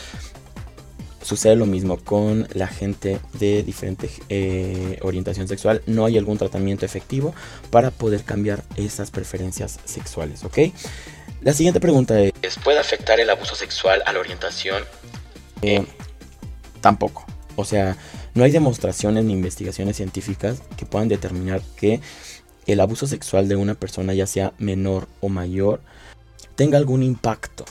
Sucede 1.27 1.57
lo 1.57 1.65
mismo 1.65 1.98
con 1.98 2.48
la 2.53 2.67
gente 2.67 3.19
de 3.34 3.62
diferente 3.62 4.10
eh, 4.29 4.98
orientación 5.01 5.46
sexual. 5.50 5.81
No 5.86 6.05
hay 6.05 6.17
algún 6.17 6.38
tratamiento 6.38 6.86
efectivo 6.86 7.36
para 7.69 7.91
poder 7.91 8.24
cambiar 8.24 8.63
esas 8.77 9.12
preferencias 9.12 9.77
sexuales, 9.84 10.46
¿ok? 10.46 10.57
La 11.41 11.51
siguiente 11.51 11.81
pregunta 11.81 12.17
es, 12.22 12.31
¿puede 12.63 12.79
afectar 12.79 13.19
el 13.19 13.29
abuso 13.29 13.55
sexual 13.55 14.01
a 14.05 14.13
la 14.13 14.19
orientación? 14.22 14.86
Eh, 15.62 15.86
tampoco. 16.79 17.25
O 17.57 17.65
sea, 17.65 17.98
no 18.34 18.46
hay 18.46 18.51
demostraciones 18.51 19.25
ni 19.25 19.34
investigaciones 19.34 19.98
científicas 19.98 20.62
que 20.77 20.86
puedan 20.86 21.10
determinar 21.10 21.60
que 21.75 22.00
el 22.67 22.79
abuso 22.79 23.05
sexual 23.05 23.50
de 23.50 23.57
una 23.57 23.74
persona, 23.74 24.13
ya 24.13 24.27
sea 24.27 24.53
menor 24.60 25.10
o 25.19 25.27
mayor, 25.27 25.81
tenga 26.55 26.77
algún 26.77 27.03
impacto 27.03 27.65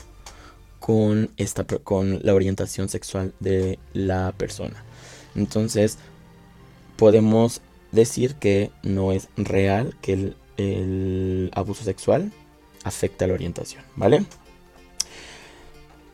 con, 0.87 1.33
esta, 1.35 1.65
con 1.65 2.21
la 2.23 2.33
orientación 2.33 2.87
sexual 2.87 3.33
de 3.41 3.77
la 3.91 4.31
persona. 4.31 4.85
Entonces, 5.35 5.97
podemos 6.95 7.59
decir 7.91 8.35
que 8.35 8.71
no 8.83 9.11
es 9.11 9.27
real 9.35 9.97
que 10.01 10.33
el, 10.55 11.51
abuso 11.53 11.83
sexual 11.83 12.31
afecte 12.85 13.25
a 13.25 13.27
la 13.27 13.33
orientación, 13.33 13.83
¿vale? 13.97 14.23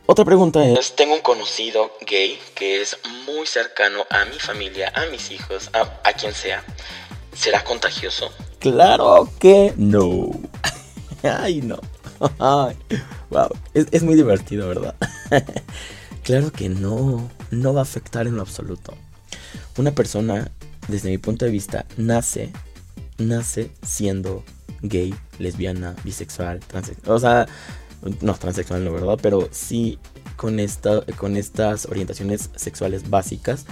Otra 0.06 0.24
pregunta 0.24 0.66
es, 0.66 0.96
tengo 0.96 1.14
un 1.14 1.20
conocido 1.20 1.92
gay 2.04 2.36
que 2.56 2.82
es 2.82 2.98
muy 3.26 3.46
cercano 3.46 4.04
a 4.10 4.24
mi 4.24 4.40
familia, 4.40 4.92
a 4.96 5.06
mis 5.06 5.30
hijos, 5.30 5.70
a, 5.72 6.00
a 6.02 6.12
quien 6.14 6.34
sea. 6.34 6.64
¿Será 7.32 7.62
contagioso? 7.62 8.28
Claro 8.58 9.28
que 9.38 9.72
no. 9.76 10.32
Ay, 11.22 11.62
no. 11.62 11.78
wow, 13.30 13.48
es, 13.74 14.02
muy 14.02 14.14
divertido, 14.14 14.68
¿verdad? 14.68 14.94
claro 16.22 16.50
que 16.52 16.68
no, 16.68 17.30
no 17.50 17.74
va 17.74 17.80
a 17.80 17.82
afectar 17.82 18.26
en 18.26 18.36
lo 18.36 18.42
absoluto. 18.42 18.94
Una 19.76 19.92
persona, 19.92 20.50
desde 20.88 21.10
mi 21.10 21.18
punto 21.18 21.44
de 21.44 21.50
vista, 21.50 21.86
nace, 21.96 22.50
nace 23.18 23.70
siendo 23.82 24.44
gay, 24.82 25.14
lesbiana, 25.38 25.94
bisexual, 26.04 26.60
transexual. 26.60 27.16
O 27.16 27.18
sea, 27.18 27.46
no 28.20 28.34
transexual, 28.34 28.84
no, 28.84 28.92
¿verdad? 28.92 29.18
Pero 29.20 29.48
sí 29.50 29.98
con, 30.36 30.60
esta, 30.60 31.02
con 31.16 31.36
estas 31.36 31.86
orientaciones 31.86 32.50
sexuales 32.54 33.08
básicas 33.10 33.64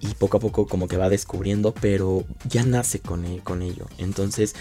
y 0.00 0.08
poco 0.14 0.36
a 0.36 0.40
poco 0.40 0.66
como 0.66 0.88
que 0.88 0.96
va 0.96 1.08
descubriendo, 1.08 1.72
pero 1.72 2.24
ya 2.48 2.64
nace 2.64 3.00
con, 3.00 3.24
e, 3.24 3.40
con 3.40 3.62
ello. 3.62 3.86
Entonces, 3.98 4.54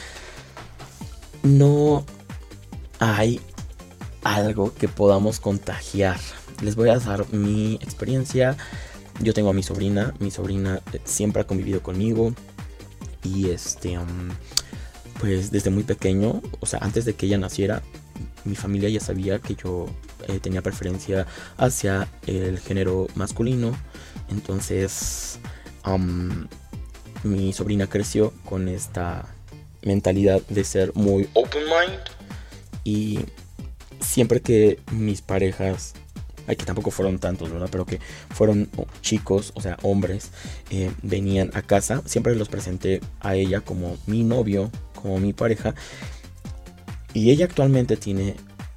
no, 1.44 2.06
hay 3.00 3.40
algo 4.24 4.74
que 4.74 4.88
podamos 4.88 5.40
contagiar. 5.40 6.20
Les 6.62 6.76
voy 6.76 6.90
a 6.90 7.00
dar 7.00 7.32
mi 7.34 7.76
experiencia. 7.76 8.56
Yo 9.20 9.34
tengo 9.34 9.50
a 9.50 9.54
mi 9.54 9.64
sobrina, 9.64 10.14
mi 10.20 10.32
sobrina 10.32 10.82
eh, 10.92 11.00
siempre 11.04 11.42
ha 11.42 11.48
convivido 11.48 11.84
conmigo 11.84 12.34
y 13.24 13.50
este 13.50 13.98
pues 15.20 15.52
desde 15.52 15.70
muy 15.70 15.84
pequeño, 15.84 16.42
o 16.60 16.66
sea, 16.66 16.80
antes 16.80 17.06
de 17.06 17.14
que 17.14 17.28
ella 17.28 17.38
naciera, 17.38 17.82
mi 18.44 18.56
familia 18.56 18.90
ya 18.90 19.00
sabía 19.00 19.40
que 19.40 19.56
yo 19.56 19.86
eh, 20.28 20.40
tenía 20.40 20.62
preferencia 20.62 21.26
hacia 21.58 22.10
el 22.28 22.60
género 22.60 23.08
masculino. 23.16 23.74
Entonces, 24.30 25.40
mi 27.24 27.54
sobrina 27.54 27.88
creció 27.88 28.34
con 28.46 28.68
esta 28.68 29.26
mentalidad 29.82 30.42
de 30.50 30.64
ser 30.64 30.94
muy 30.96 31.30
open 31.34 31.64
mind 31.64 32.23
y 32.84 33.20
siempre 34.00 34.42
que 34.42 34.80
mis 34.92 35.22
parejas, 35.22 35.94
ay, 36.48 36.56
que 36.56 36.66
tampoco 36.66 36.92
fueron 36.92 37.20
tantos, 37.20 37.52
¿verdad? 37.52 37.70
Pero 37.72 37.86
que 37.86 38.00
fueron 38.30 38.70
chicos, 39.02 39.52
o 39.56 39.62
sea, 39.62 39.78
hombres, 39.82 40.32
eh, 40.70 40.92
venían 41.02 41.52
a 41.54 41.62
casa, 41.62 42.02
siempre 42.06 42.36
los 42.36 42.50
presenté 42.50 43.02
a 43.20 43.36
ella 43.36 43.62
como 43.62 43.98
mi 44.06 44.24
novio, 44.24 44.72
como 45.02 45.20
mi 45.20 45.34
pareja. 45.34 45.76
Y 47.14 47.32
ella 47.32 47.46
actualmente 47.46 47.96
tiene 47.98 48.36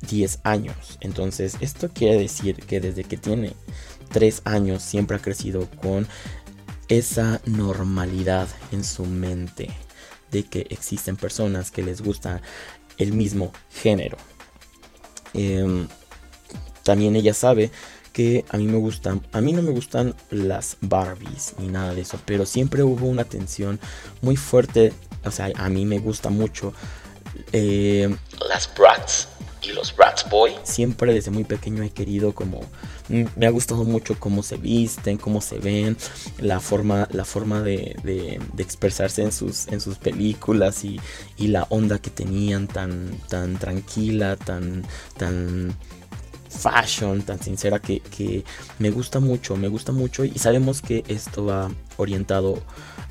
10 0.09 0.41
años. 0.45 0.99
Entonces, 1.01 1.57
esto 1.61 1.89
quiere 1.89 2.19
decir 2.19 2.57
que 2.57 2.81
desde 2.81 3.05
que 3.05 3.17
tiene 3.17 3.55
3 4.13 4.43
años 4.45 4.83
siempre 4.83 5.17
ha 5.17 5.21
crecido 5.23 5.69
con 5.83 6.07
esa 6.89 7.41
normalidad 7.47 8.49
en 8.71 8.85
su 8.85 9.05
mente 9.07 9.71
de 10.31 10.45
que 10.45 10.67
existen 10.71 11.17
personas 11.17 11.71
que 11.71 11.83
les 11.83 12.03
gusta 12.03 12.43
el 12.99 13.13
mismo 13.13 13.53
género. 13.71 14.17
Em, 15.35 15.89
también 16.83 17.17
ella 17.17 17.35
sabe 17.35 17.71
que 18.13 18.45
a 18.49 18.57
mí 18.57 18.67
me 18.67 18.79
gustan, 18.79 19.21
a 19.33 19.41
mí 19.41 19.53
no 19.53 19.61
me 19.61 19.71
gustan 19.71 20.15
las 20.31 20.79
Barbies 20.81 21.55
ni 21.59 21.69
nada 21.69 21.95
de 21.95 22.01
eso, 22.01 22.19
pero 22.25 22.47
siempre 22.47 22.83
hubo 22.83 23.07
una 23.07 23.25
tensión 23.25 23.79
muy 24.23 24.37
fuerte, 24.37 24.93
o 25.25 25.31
sea, 25.31 25.51
a 25.55 25.69
mí 25.69 25.85
me 25.85 25.99
gusta 25.99 26.31
mucho 26.31 26.73
em, 27.53 28.17
las 28.49 28.71
Bratz 28.75 29.29
los 29.73 29.95
Bratz 29.95 30.29
Boy. 30.29 30.53
Siempre 30.63 31.13
desde 31.13 31.31
muy 31.31 31.45
pequeño 31.45 31.83
he 31.83 31.91
querido 31.91 32.35
como 32.35 32.61
mm, 33.09 33.25
me 33.37 33.47
ha 33.47 33.51
gustado 33.51 33.85
mucho 33.85 34.19
cómo 34.19 34.43
se 34.43 34.57
visten, 34.57 35.17
cómo 35.17 35.41
se 35.41 35.59
ven, 35.59 35.97
la 36.39 36.61
forma, 36.61 37.09
la 37.13 37.25
forma 37.25 37.63
de, 37.63 37.97
expresarse 38.59 39.23
en 39.23 39.33
sus, 39.33 39.69
en 39.69 39.81
sus 39.81 39.99
películas 39.99 40.85
y, 40.85 41.01
y, 41.37 41.49
la 41.49 41.65
onda 41.71 41.99
que 41.99 42.11
tenían 42.11 42.67
tan, 42.67 43.19
tan 43.29 43.59
tranquila, 43.59 44.37
tan, 44.37 44.85
tan 45.17 45.77
fashion, 46.49 47.23
tan 47.23 47.43
sincera 47.43 47.79
que 47.79 48.45
me 48.79 48.91
gusta 48.91 49.21
mucho, 49.21 49.57
me 49.57 49.69
gusta 49.69 49.93
mucho 49.93 50.25
y 50.25 50.39
sabemos 50.39 50.81
que 50.81 51.05
esto 51.09 51.45
va 51.45 51.71
orientado 51.97 52.63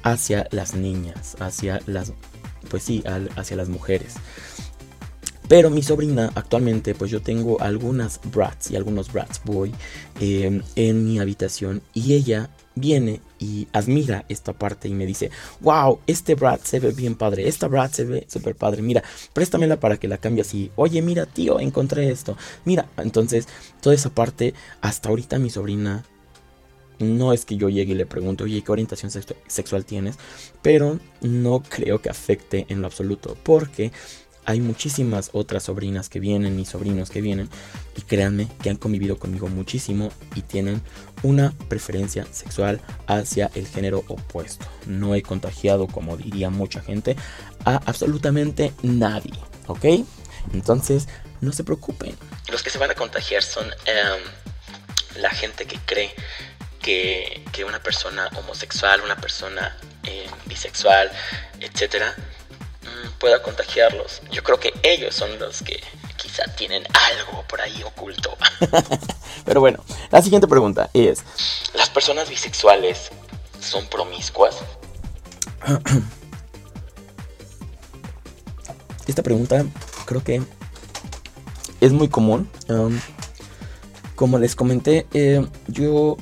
hacia 0.05 0.47
las 0.51 0.75
niñas, 0.75 1.35
hacia 1.39 1.81
las, 1.87 2.13
pues 2.69 2.83
sí, 2.83 3.03
hacia 3.35 3.57
las 3.57 3.69
mujeres. 3.69 4.15
Pero 5.47 5.69
mi 5.69 5.83
sobrina 5.83 6.31
actualmente, 6.33 6.95
pues 6.95 7.11
yo 7.11 7.21
tengo 7.21 7.61
algunas 7.61 8.19
brats 8.31 8.71
y 8.71 8.75
algunos 8.75 9.11
brats 9.11 9.41
boy 9.43 9.71
em, 10.19 10.63
en 10.75 11.05
mi 11.05 11.19
habitación 11.19 11.81
y 11.93 12.13
ella 12.13 12.49
viene 12.73 13.21
y 13.39 13.67
admira 13.71 14.25
esta 14.27 14.53
parte 14.53 14.87
y 14.87 14.93
me 14.93 15.05
dice, 15.05 15.29
wow, 15.61 15.99
este 16.07 16.35
brat 16.35 16.61
se 16.63 16.79
ve 16.79 16.91
bien 16.91 17.15
padre, 17.15 17.47
esta 17.47 17.67
brat 17.67 17.93
se 17.93 18.03
ve 18.03 18.25
súper 18.27 18.55
padre, 18.55 18.81
mira, 18.81 19.03
préstamela 19.33 19.79
para 19.79 19.97
que 19.97 20.07
la 20.07 20.17
cambie 20.17 20.41
así, 20.41 20.71
oye, 20.75 21.01
mira, 21.01 21.25
tío, 21.25 21.59
encontré 21.59 22.09
esto, 22.09 22.37
mira, 22.65 22.89
entonces 22.97 23.47
toda 23.81 23.95
esa 23.95 24.09
parte, 24.09 24.53
hasta 24.81 25.09
ahorita 25.09 25.39
mi 25.39 25.49
sobrina 25.49 26.03
no 26.99 27.33
es 27.33 27.45
que 27.45 27.57
yo 27.57 27.69
llegue 27.69 27.91
y 27.91 27.95
le 27.95 28.05
pregunte, 28.05 28.43
oye, 28.43 28.61
¿qué 28.61 28.71
orientación 28.71 29.11
sexual 29.47 29.85
tienes? 29.85 30.17
Pero 30.61 30.99
no 31.21 31.61
creo 31.61 32.01
que 32.01 32.09
afecte 32.09 32.65
en 32.69 32.81
lo 32.81 32.87
absoluto, 32.87 33.37
porque 33.43 33.91
hay 34.45 34.61
muchísimas 34.61 35.31
otras 35.33 35.63
sobrinas 35.63 36.09
que 36.09 36.19
vienen 36.19 36.59
y 36.59 36.65
sobrinos 36.65 37.09
que 37.09 37.21
vienen 37.21 37.49
y 37.97 38.01
créanme 38.01 38.47
que 38.61 38.69
han 38.69 38.77
convivido 38.77 39.17
conmigo 39.17 39.47
muchísimo 39.47 40.11
y 40.35 40.41
tienen 40.41 40.81
una 41.23 41.53
preferencia 41.67 42.25
sexual 42.31 42.81
hacia 43.07 43.49
el 43.55 43.67
género 43.67 44.03
opuesto. 44.07 44.65
No 44.85 45.15
he 45.15 45.21
contagiado, 45.21 45.87
como 45.87 46.17
diría 46.17 46.49
mucha 46.49 46.81
gente, 46.81 47.15
a 47.65 47.75
absolutamente 47.75 48.71
nadie, 48.83 49.33
¿ok? 49.67 49.85
Entonces, 50.53 51.07
no 51.41 51.51
se 51.51 51.63
preocupen. 51.63 52.15
Los 52.49 52.63
que 52.63 52.69
se 52.69 52.77
van 52.77 52.91
a 52.91 52.95
contagiar 52.95 53.43
son 53.43 53.65
em, 53.85 55.21
la 55.21 55.29
gente 55.31 55.65
que 55.65 55.79
cree 55.85 56.13
que, 56.81 57.41
una 57.67 57.81
persona 57.81 58.29
homosexual, 58.37 59.01
una 59.01 59.15
persona 59.15 59.75
em, 60.03 60.29
bisexual, 60.45 61.09
etcétera, 61.59 62.13
pueda 63.19 63.41
contagiarlos. 63.41 64.21
Yo 64.31 64.43
creo 64.43 64.59
que 64.59 64.73
ellos 64.83 65.15
son 65.15 65.37
los 65.39 65.61
que 65.61 65.81
quizá 66.17 66.43
tienen 66.55 66.83
algo 66.93 67.43
por 67.47 67.61
ahí 67.61 67.81
oculto. 67.83 68.37
Pero 69.45 69.59
bueno, 69.59 69.83
la 70.11 70.21
siguiente 70.21 70.47
pregunta 70.47 70.89
es, 70.93 71.23
¿las 71.73 71.89
personas 71.89 72.29
bisexuales 72.29 73.09
son 73.59 73.87
promiscuas? 73.87 74.57
Esta 79.07 79.21
pregunta 79.23 79.65
creo 80.05 80.23
que 80.23 80.41
es 81.81 81.91
muy 81.91 82.09
común. 82.09 82.49
Um, 82.69 82.99
como 84.15 84.39
les 84.39 84.55
comenté, 84.55 85.05
eh, 85.13 85.45
yo 85.67 86.17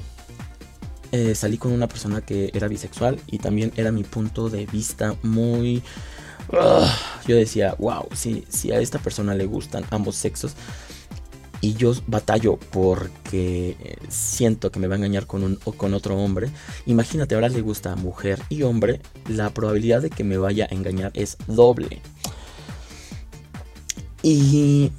eh, 1.12 1.36
salí 1.36 1.58
con 1.58 1.72
una 1.72 1.88
persona 1.88 2.22
que 2.22 2.50
era 2.54 2.68
bisexual 2.68 3.20
y 3.28 3.38
también 3.38 3.72
era 3.76 3.92
mi 3.92 4.04
punto 4.04 4.50
de 4.50 4.66
vista 4.66 5.16
muy 5.22 5.84
yo 6.52 7.36
decía, 7.36 7.76
wow, 7.80 8.08
si, 8.14 8.46
a 8.72 8.80
esta 8.80 9.00
persona 9.00 9.36
le 9.36 9.46
gustan 9.46 9.86
ambos 9.90 10.16
sexos 10.16 10.54
y 11.62 11.76
yo 11.76 11.94
batallo 12.08 12.58
porque 12.72 13.78
eh, 13.80 13.98
siento 14.10 14.70
que 14.72 14.80
me 14.80 14.88
va 14.88 14.96
a 14.96 14.98
engañar 14.98 15.26
con 15.26 15.44
un 15.44 15.60
o 15.64 15.72
con 15.72 15.94
otro 15.94 16.18
hombre, 16.18 16.50
imagínate, 16.86 17.36
ahora 17.36 17.48
le 17.48 17.62
gusta 17.62 17.96
mujer 17.96 18.42
y 18.50 18.64
hombre, 18.64 19.02
la 19.30 19.50
probabilidad 19.52 20.02
de 20.02 20.10
que 20.10 20.26
me 20.26 20.38
vaya 20.38 20.68
a 20.70 20.76
engañar 20.76 21.12
es 21.14 21.38
doble. 21.48 22.02
Y 24.22 24.92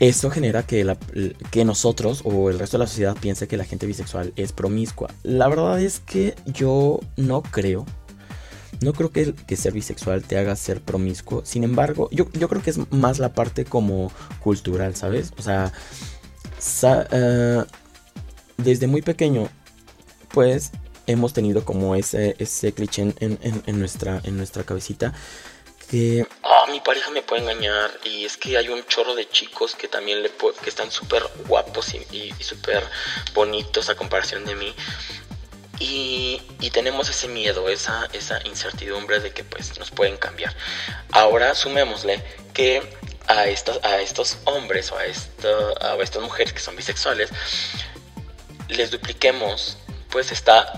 eso 0.00 0.30
genera 0.30 0.64
que 0.64 1.64
nosotros 1.64 2.22
o 2.24 2.50
el 2.50 2.58
resto 2.58 2.78
de 2.78 2.84
la 2.84 2.88
sociedad 2.88 3.16
piense 3.20 3.46
que 3.46 3.56
la 3.56 3.64
gente 3.64 3.86
bisexual 3.86 4.32
es 4.36 4.52
promiscua. 4.52 5.10
La 5.22 5.46
verdad 5.48 5.80
es 5.80 6.00
que 6.00 6.34
yo 6.46 7.00
no 7.16 7.42
creo 7.42 7.84
no 8.80 8.92
creo 8.92 9.10
que, 9.10 9.34
que 9.34 9.56
ser 9.56 9.72
bisexual 9.72 10.22
te 10.22 10.38
haga 10.38 10.56
ser 10.56 10.80
promiscuo. 10.80 11.42
Sin 11.44 11.64
embargo, 11.64 12.08
yo, 12.12 12.28
creo 12.30 12.62
que 12.62 12.70
es 12.70 12.78
más 12.90 13.18
la 13.18 13.34
parte 13.34 13.64
como 13.64 14.10
cultural, 14.40 14.96
¿sabes? 14.96 15.32
O 15.38 15.42
sea, 15.42 15.72
eh, 17.10 17.64
desde 18.56 18.86
muy 18.86 19.02
pequeño, 19.02 19.48
pues 20.32 20.72
hemos 21.06 21.32
tenido 21.32 21.64
como 21.64 21.94
ese, 21.94 22.36
ese 22.38 22.72
cliché 22.72 23.14
en, 23.18 23.78
nuestra, 23.78 24.20
en 24.24 24.36
nuestra 24.36 24.64
cabecita 24.64 25.12
que 25.90 26.24
ah, 26.44 26.66
mi 26.70 26.78
pareja 26.80 27.10
me 27.10 27.20
puede 27.20 27.42
engañar 27.42 27.90
y 28.04 28.24
es 28.24 28.36
que 28.36 28.56
hay 28.56 28.68
un 28.68 28.86
chorro 28.86 29.16
de 29.16 29.28
chicos 29.28 29.74
que 29.74 29.88
también 29.88 30.22
le 30.22 30.30
que 30.30 30.70
están 30.70 30.88
súper 30.92 31.24
guapos 31.48 31.94
y, 31.94 32.06
y 32.38 32.42
súper 32.44 32.84
bonitos 33.34 33.88
a 33.90 33.96
comparación 33.96 34.44
de 34.44 34.54
mí 34.54 34.72
y, 35.80 36.40
tenemos 36.72 37.10
ese 37.10 37.26
miedo, 37.26 37.68
esa, 37.68 38.08
esa 38.12 38.40
incertidumbre 38.46 39.18
de 39.18 39.32
que 39.32 39.42
pues 39.42 39.76
nos 39.78 39.90
pueden 39.90 40.16
cambiar. 40.16 40.54
Ahora 41.10 41.56
sumémosle 41.56 42.22
que 42.54 42.80
a 43.26 43.46
estos, 43.46 43.80
a 43.82 44.00
estos 44.00 44.38
hombres 44.44 44.92
o 44.92 44.96
a, 44.96 45.00
a 45.00 45.96
estas 46.00 46.22
mujeres 46.22 46.52
que 46.52 46.60
son 46.60 46.76
bisexuales 46.76 47.30
les 48.68 48.90
dupliquemos 48.90 49.78
pues 50.10 50.32
está 50.32 50.72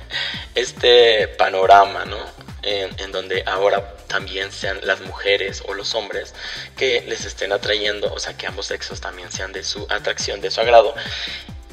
este 0.54 1.28
panorama, 1.28 2.04
¿no? 2.04 2.18
En, 2.62 2.98
en, 2.98 3.12
donde 3.12 3.42
ahora 3.46 3.94
también 4.06 4.50
sean 4.50 4.80
las 4.84 5.00
mujeres 5.00 5.62
o 5.66 5.74
los 5.74 5.94
hombres 5.94 6.34
que 6.76 7.02
les 7.02 7.26
estén 7.26 7.52
atrayendo, 7.52 8.12
o 8.12 8.18
sea, 8.18 8.34
que 8.36 8.46
ambos 8.46 8.66
sexos 8.66 9.02
también 9.02 9.30
sean 9.30 9.52
de 9.52 9.62
su 9.62 9.86
atracción, 9.90 10.40
de 10.40 10.50
su 10.50 10.60
agrado. 10.62 10.94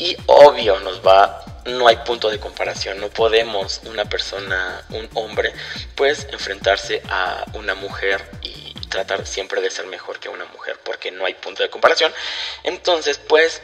Y 0.01 0.17
obvio 0.25 0.79
nos 0.79 1.05
va 1.05 1.45
no 1.67 1.87
hay 1.87 1.97
punto 1.97 2.31
de 2.31 2.39
comparación, 2.39 2.99
no 2.99 3.09
podemos 3.09 3.81
una 3.85 4.05
persona, 4.05 4.83
un 4.89 5.07
hombre, 5.13 5.53
pues 5.93 6.27
enfrentarse 6.31 7.03
a 7.07 7.45
una 7.53 7.75
mujer 7.75 8.19
y 8.41 8.73
tratar 8.89 9.27
siempre 9.27 9.61
de 9.61 9.69
ser 9.69 9.85
mejor 9.85 10.19
que 10.19 10.27
una 10.27 10.45
mujer, 10.45 10.79
porque 10.83 11.11
no 11.11 11.23
hay 11.23 11.35
punto 11.35 11.61
de 11.61 11.69
comparación. 11.69 12.11
Entonces, 12.63 13.19
pues 13.19 13.61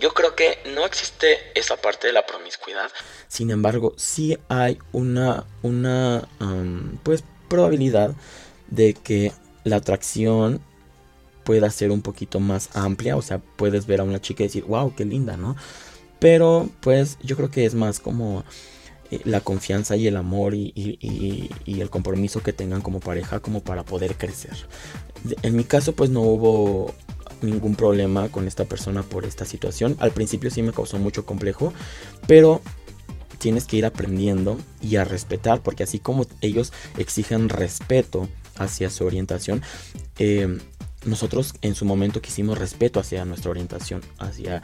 yo 0.00 0.12
creo 0.12 0.34
que 0.34 0.58
no 0.74 0.84
existe 0.84 1.52
esa 1.54 1.76
parte 1.76 2.08
de 2.08 2.12
la 2.12 2.26
promiscuidad. 2.26 2.90
Sin 3.28 3.52
embargo, 3.52 3.94
sí 3.96 4.36
hay 4.48 4.78
una, 4.90 5.44
una 5.62 6.28
pues, 7.04 7.22
probabilidad 7.48 8.10
de 8.66 8.94
que 8.94 9.30
la 9.62 9.76
atracción 9.76 10.60
pueda 11.44 11.70
ser 11.70 11.90
un 11.90 12.02
poquito 12.02 12.40
más 12.40 12.70
amplia. 12.74 13.16
O 13.16 13.22
sea, 13.22 13.38
puedes 13.38 13.86
ver 13.86 14.00
a 14.00 14.04
una 14.04 14.20
chica 14.20 14.42
y 14.42 14.46
decir, 14.46 14.64
wow, 14.64 14.94
qué 14.94 15.04
linda, 15.04 15.36
¿no? 15.36 15.56
Pero 16.18 16.68
pues 16.80 17.18
yo 17.22 17.36
creo 17.36 17.50
que 17.50 17.66
es 17.66 17.74
más 17.74 18.00
como 18.00 18.44
eh, 19.10 19.20
la 19.24 19.40
confianza 19.40 19.96
y 19.96 20.06
el 20.06 20.16
amor 20.16 20.54
y, 20.54 21.50
el 21.66 21.90
compromiso 21.90 22.42
que 22.42 22.52
tengan 22.52 22.80
como 22.80 23.00
pareja 23.00 23.40
como 23.40 23.62
para 23.62 23.84
poder 23.84 24.16
crecer. 24.16 24.56
En 25.42 25.56
mi 25.56 25.64
caso 25.64 25.94
pues 25.94 26.10
no 26.10 26.22
hubo 26.22 26.94
ningún 27.42 27.74
problema 27.74 28.28
con 28.28 28.48
esta 28.48 28.64
persona 28.64 29.02
por 29.02 29.24
esta 29.24 29.44
situación. 29.44 29.96
Al 30.00 30.12
principio 30.12 30.50
sí 30.50 30.62
me 30.62 30.72
causó 30.72 30.98
mucho 30.98 31.26
complejo, 31.26 31.72
pero 32.26 32.62
tienes 33.38 33.66
que 33.66 33.76
ir 33.76 33.84
aprendiendo 33.84 34.58
y 34.80 34.96
a 34.96 35.04
respetar, 35.04 35.60
porque 35.62 35.82
así 35.82 35.98
como 35.98 36.24
ellos 36.40 36.72
exigen 36.96 37.50
respeto 37.50 38.28
hacia 38.56 38.88
su 38.88 39.04
orientación, 39.04 39.62
eh, 40.18 40.58
nosotros 41.06 41.54
en 41.62 41.74
su 41.74 41.84
momento 41.84 42.20
quisimos 42.20 42.58
respeto 42.58 43.00
hacia 43.00 43.24
nuestra 43.24 43.50
orientación, 43.50 44.02
hacia 44.18 44.62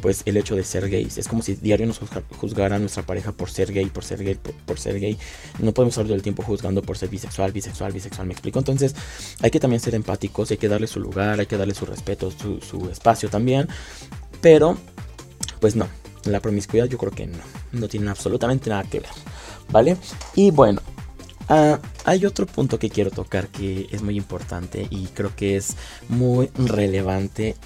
pues 0.00 0.22
el 0.24 0.36
hecho 0.36 0.56
de 0.56 0.64
ser 0.64 0.88
gays. 0.88 1.18
Es 1.18 1.28
como 1.28 1.42
si 1.42 1.54
diario 1.54 1.86
nos 1.86 2.00
juzgara 2.38 2.76
a 2.76 2.78
nuestra 2.78 3.04
pareja 3.04 3.32
por 3.32 3.50
ser 3.50 3.72
gay, 3.72 3.86
por 3.86 4.04
ser 4.04 4.22
gay, 4.24 4.38
por, 4.66 4.78
ser 4.78 4.98
gay. 4.98 5.18
No 5.58 5.72
podemos 5.72 5.92
estar 5.94 6.04
todo 6.04 6.14
el 6.14 6.22
tiempo 6.22 6.42
juzgando 6.42 6.82
por 6.82 6.98
ser 6.98 7.08
bisexual, 7.08 7.52
bisexual, 7.52 7.92
bisexual, 7.92 8.26
me 8.26 8.32
explico. 8.32 8.58
Entonces 8.58 8.94
hay 9.40 9.50
que 9.50 9.60
también 9.60 9.80
ser 9.80 9.94
empáticos, 9.94 10.50
hay 10.50 10.56
que 10.56 10.68
darle 10.68 10.86
su 10.86 11.00
lugar, 11.00 11.40
hay 11.40 11.46
que 11.46 11.56
darle 11.56 11.74
su 11.74 11.86
respeto, 11.86 12.30
su, 12.30 12.60
su 12.60 12.88
espacio 12.88 13.28
también. 13.28 13.68
Pero, 14.40 14.76
pues 15.60 15.76
no, 15.76 15.88
la 16.24 16.40
promiscuidad 16.40 16.86
yo 16.86 16.98
creo 16.98 17.12
que 17.12 17.26
no, 17.26 17.38
no 17.72 17.88
tiene 17.88 18.10
absolutamente 18.10 18.70
nada 18.70 18.84
que 18.84 19.00
ver, 19.00 19.10
¿vale? 19.70 19.96
Y 20.34 20.50
bueno, 20.50 20.80
Ah, 21.48 21.78
hay 22.04 22.24
otro 22.24 22.46
punto 22.46 22.78
que 22.78 22.90
quiero 22.90 23.10
tocar 23.10 23.48
que 23.48 23.88
es 23.90 24.02
muy 24.02 24.16
importante 24.16 24.86
y 24.90 25.06
creo 25.08 25.34
que 25.34 25.56
es 25.56 25.76
muy 26.08 26.50
relevante. 26.54 27.56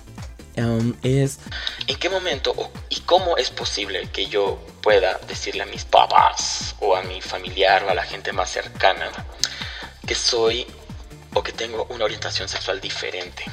Es 1.03 1.39
en 1.87 1.99
qué 1.99 2.09
momento 2.09 2.55
y 2.89 3.01
cómo 3.01 3.37
es 3.37 3.51
posible 3.51 4.09
que 4.11 4.27
yo 4.27 4.59
pueda 4.83 5.19
decirle 5.29 5.65
a 5.65 5.67
mis 5.67 5.85
papás 5.85 6.75
o 6.81 6.97
a 6.97 7.03
mi 7.03 7.21
familiar 7.21 7.85
o 7.85 7.91
a 7.91 7.95
la 7.95 8.05
gente 8.05 8.33
más 8.33 8.51
cercana 8.51 9.11
que 10.07 10.15
soy 10.15 10.67
o 11.35 11.43
que 11.43 11.53
tengo 11.53 11.87
una 11.91 12.07
orientación 12.07 12.49
sexual 12.49 12.81
diferente. 12.81 13.45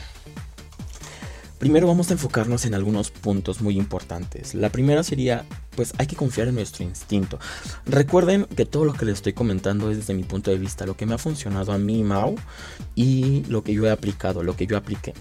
Primero 1.64 1.88
vamos 1.88 2.10
a 2.10 2.14
enfocarnos 2.16 2.66
en 2.66 2.74
algunos 2.74 3.10
puntos 3.10 3.62
muy 3.62 3.78
importantes. 3.78 4.54
La 4.54 4.70
primera 4.70 5.02
sería, 5.02 5.46
pues 5.78 5.94
hay 5.98 6.08
que 6.08 6.18
confiar 6.18 6.50
en 6.50 6.56
nuestro 6.56 6.84
instinto. 6.84 7.40
Recuerden 7.86 8.44
que 8.44 8.66
todo 8.66 8.84
lo 8.84 8.92
que 8.92 9.06
les 9.06 9.14
estoy 9.14 9.32
comentando 9.32 9.90
es 9.90 9.96
desde 9.96 10.14
mi 10.14 10.24
punto 10.24 10.52
de 10.52 10.58
vista, 10.58 10.86
lo 10.86 10.98
que 10.98 11.06
me 11.06 11.14
ha 11.14 11.18
funcionado 11.18 11.72
a 11.72 11.78
mí, 11.78 12.04
Mau, 12.04 12.36
y 12.96 13.46
lo 13.46 13.64
que 13.64 13.74
yo 13.74 13.86
he 13.86 13.92
aplicado, 13.92 14.44
lo 14.44 14.58
que 14.58 14.68
yo 14.68 14.76
apliqué. 14.76 15.14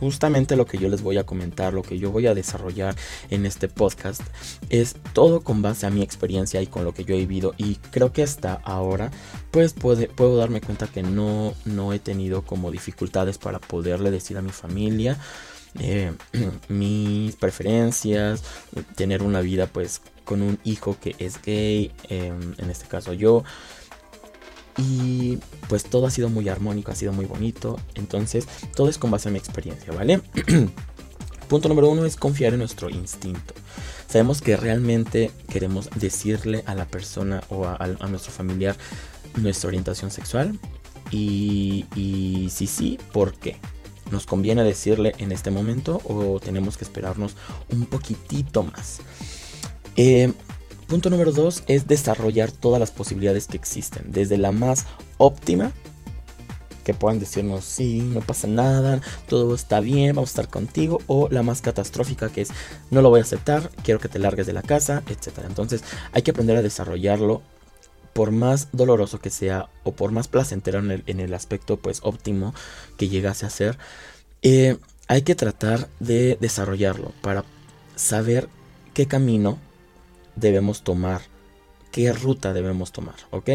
justamente 0.00 0.56
lo 0.56 0.66
que 0.66 0.78
yo 0.78 0.88
les 0.88 1.02
voy 1.02 1.18
a 1.18 1.24
comentar, 1.24 1.72
lo 1.72 1.82
que 1.82 1.98
yo 1.98 2.10
voy 2.10 2.26
a 2.26 2.34
desarrollar 2.34 2.94
en 3.30 3.46
este 3.46 3.68
podcast, 3.68 4.22
es 4.68 4.96
todo 5.12 5.40
con 5.40 5.62
base 5.62 5.86
a 5.86 5.90
mi 5.90 6.02
experiencia 6.02 6.60
y 6.62 6.66
con 6.66 6.84
lo 6.84 6.92
que 6.92 7.04
yo 7.04 7.14
he 7.14 7.18
vivido. 7.18 7.54
Y 7.56 7.76
creo 7.90 8.12
que 8.12 8.22
hasta 8.22 8.54
ahora, 8.64 9.10
pues 9.50 9.74
puedo 9.74 10.36
darme 10.36 10.60
cuenta 10.60 10.86
que 10.86 11.02
no, 11.02 11.54
no 11.64 11.92
he 11.92 11.98
tenido 11.98 12.42
como 12.42 12.70
dificultades 12.70 13.38
para 13.38 13.58
poderle 13.58 14.10
decir 14.10 14.36
a 14.36 14.42
mi 14.42 14.50
familia. 14.50 15.18
Eh, 15.78 16.12
mis 16.68 17.36
preferencias, 17.36 18.42
tener 18.94 19.22
una 19.22 19.40
vida 19.40 19.66
pues 19.66 20.00
con 20.24 20.42
un 20.42 20.58
hijo 20.64 20.96
que 21.00 21.14
es 21.18 21.40
gay, 21.42 21.92
em, 22.08 22.54
en 22.58 22.70
este 22.70 22.86
caso 22.86 23.12
yo. 23.12 23.44
Y 24.76 25.38
pues 25.68 25.84
todo 25.84 26.06
ha 26.06 26.10
sido 26.10 26.28
muy 26.28 26.48
armónico, 26.48 26.90
ha 26.90 26.96
sido 26.96 27.12
muy 27.12 27.26
bonito. 27.26 27.78
Entonces, 27.94 28.48
todo 28.74 28.88
es 28.88 28.98
con 28.98 29.10
base 29.10 29.28
en 29.28 29.34
mi 29.34 29.38
experiencia, 29.38 29.92
¿vale? 29.92 30.20
Punto 31.48 31.68
número 31.68 31.88
uno 31.90 32.04
es 32.06 32.16
confiar 32.16 32.54
en 32.54 32.60
nuestro 32.60 32.90
instinto. 32.90 33.54
Sabemos 34.08 34.40
que 34.40 34.56
realmente 34.56 35.30
queremos 35.48 35.90
decirle 35.94 36.62
a 36.66 36.74
la 36.74 36.86
persona 36.86 37.42
o 37.48 37.66
a, 37.66 37.86
nuestro 38.08 38.32
familiar 38.32 38.76
nuestra 39.36 39.68
orientación 39.68 40.10
sexual. 40.10 40.58
Y, 41.10 41.84
y 41.94 42.48
si 42.50 42.66
sí, 42.66 42.98
¿por 43.12 43.34
qué? 43.34 43.56
¿Nos 44.14 44.26
conviene 44.26 44.62
decirle 44.62 45.12
en 45.18 45.32
este 45.32 45.50
momento 45.50 46.00
o 46.04 46.38
tenemos 46.38 46.76
que 46.76 46.84
esperarnos 46.84 47.34
un 47.72 47.84
poquitito 47.86 48.62
más? 48.62 49.00
Eh, 49.96 50.32
punto 50.86 51.10
número 51.10 51.32
dos 51.32 51.64
es 51.66 51.88
desarrollar 51.88 52.52
todas 52.52 52.78
las 52.78 52.92
posibilidades 52.92 53.48
que 53.48 53.56
existen, 53.56 54.12
desde 54.12 54.38
la 54.38 54.52
más 54.52 54.86
óptima, 55.18 55.72
que 56.84 56.94
puedan 56.94 57.18
decirnos, 57.18 57.64
sí, 57.64 58.02
no 58.02 58.20
pasa 58.20 58.46
nada, 58.46 59.00
todo 59.26 59.52
está 59.56 59.80
bien, 59.80 60.14
vamos 60.14 60.30
a 60.30 60.34
estar 60.34 60.48
contigo, 60.48 61.00
o 61.08 61.28
la 61.28 61.42
más 61.42 61.60
catastrófica 61.60 62.28
que 62.28 62.42
es, 62.42 62.50
no 62.92 63.02
lo 63.02 63.10
voy 63.10 63.18
a 63.18 63.24
aceptar, 63.24 63.68
quiero 63.82 63.98
que 63.98 64.08
te 64.08 64.20
largues 64.20 64.46
de 64.46 64.52
la 64.52 64.62
casa, 64.62 65.02
etc. 65.08 65.40
Entonces 65.44 65.82
hay 66.12 66.22
que 66.22 66.30
aprender 66.30 66.56
a 66.56 66.62
desarrollarlo 66.62 67.42
por 68.14 68.30
más 68.30 68.68
doloroso 68.72 69.18
que 69.18 69.28
sea 69.28 69.68
o 69.82 69.92
por 69.92 70.12
más 70.12 70.28
placentero 70.28 70.78
en 70.78 71.20
el, 71.20 71.34
aspecto 71.34 71.76
pues 71.76 72.00
óptimo 72.02 72.54
que 72.96 73.08
llegase 73.08 73.44
a 73.44 73.50
ser, 73.50 73.76
eh, 74.42 74.78
hay 75.08 75.22
que 75.22 75.34
tratar 75.34 75.88
de 76.00 76.38
desarrollarlo 76.40 77.12
para 77.20 77.44
saber 77.96 78.48
qué 78.94 79.06
camino 79.06 79.58
debemos 80.36 80.82
tomar, 80.82 81.22
qué 81.90 82.12
ruta 82.12 82.52
debemos 82.52 82.92
tomar, 82.92 83.16
¿ok? 83.30 83.50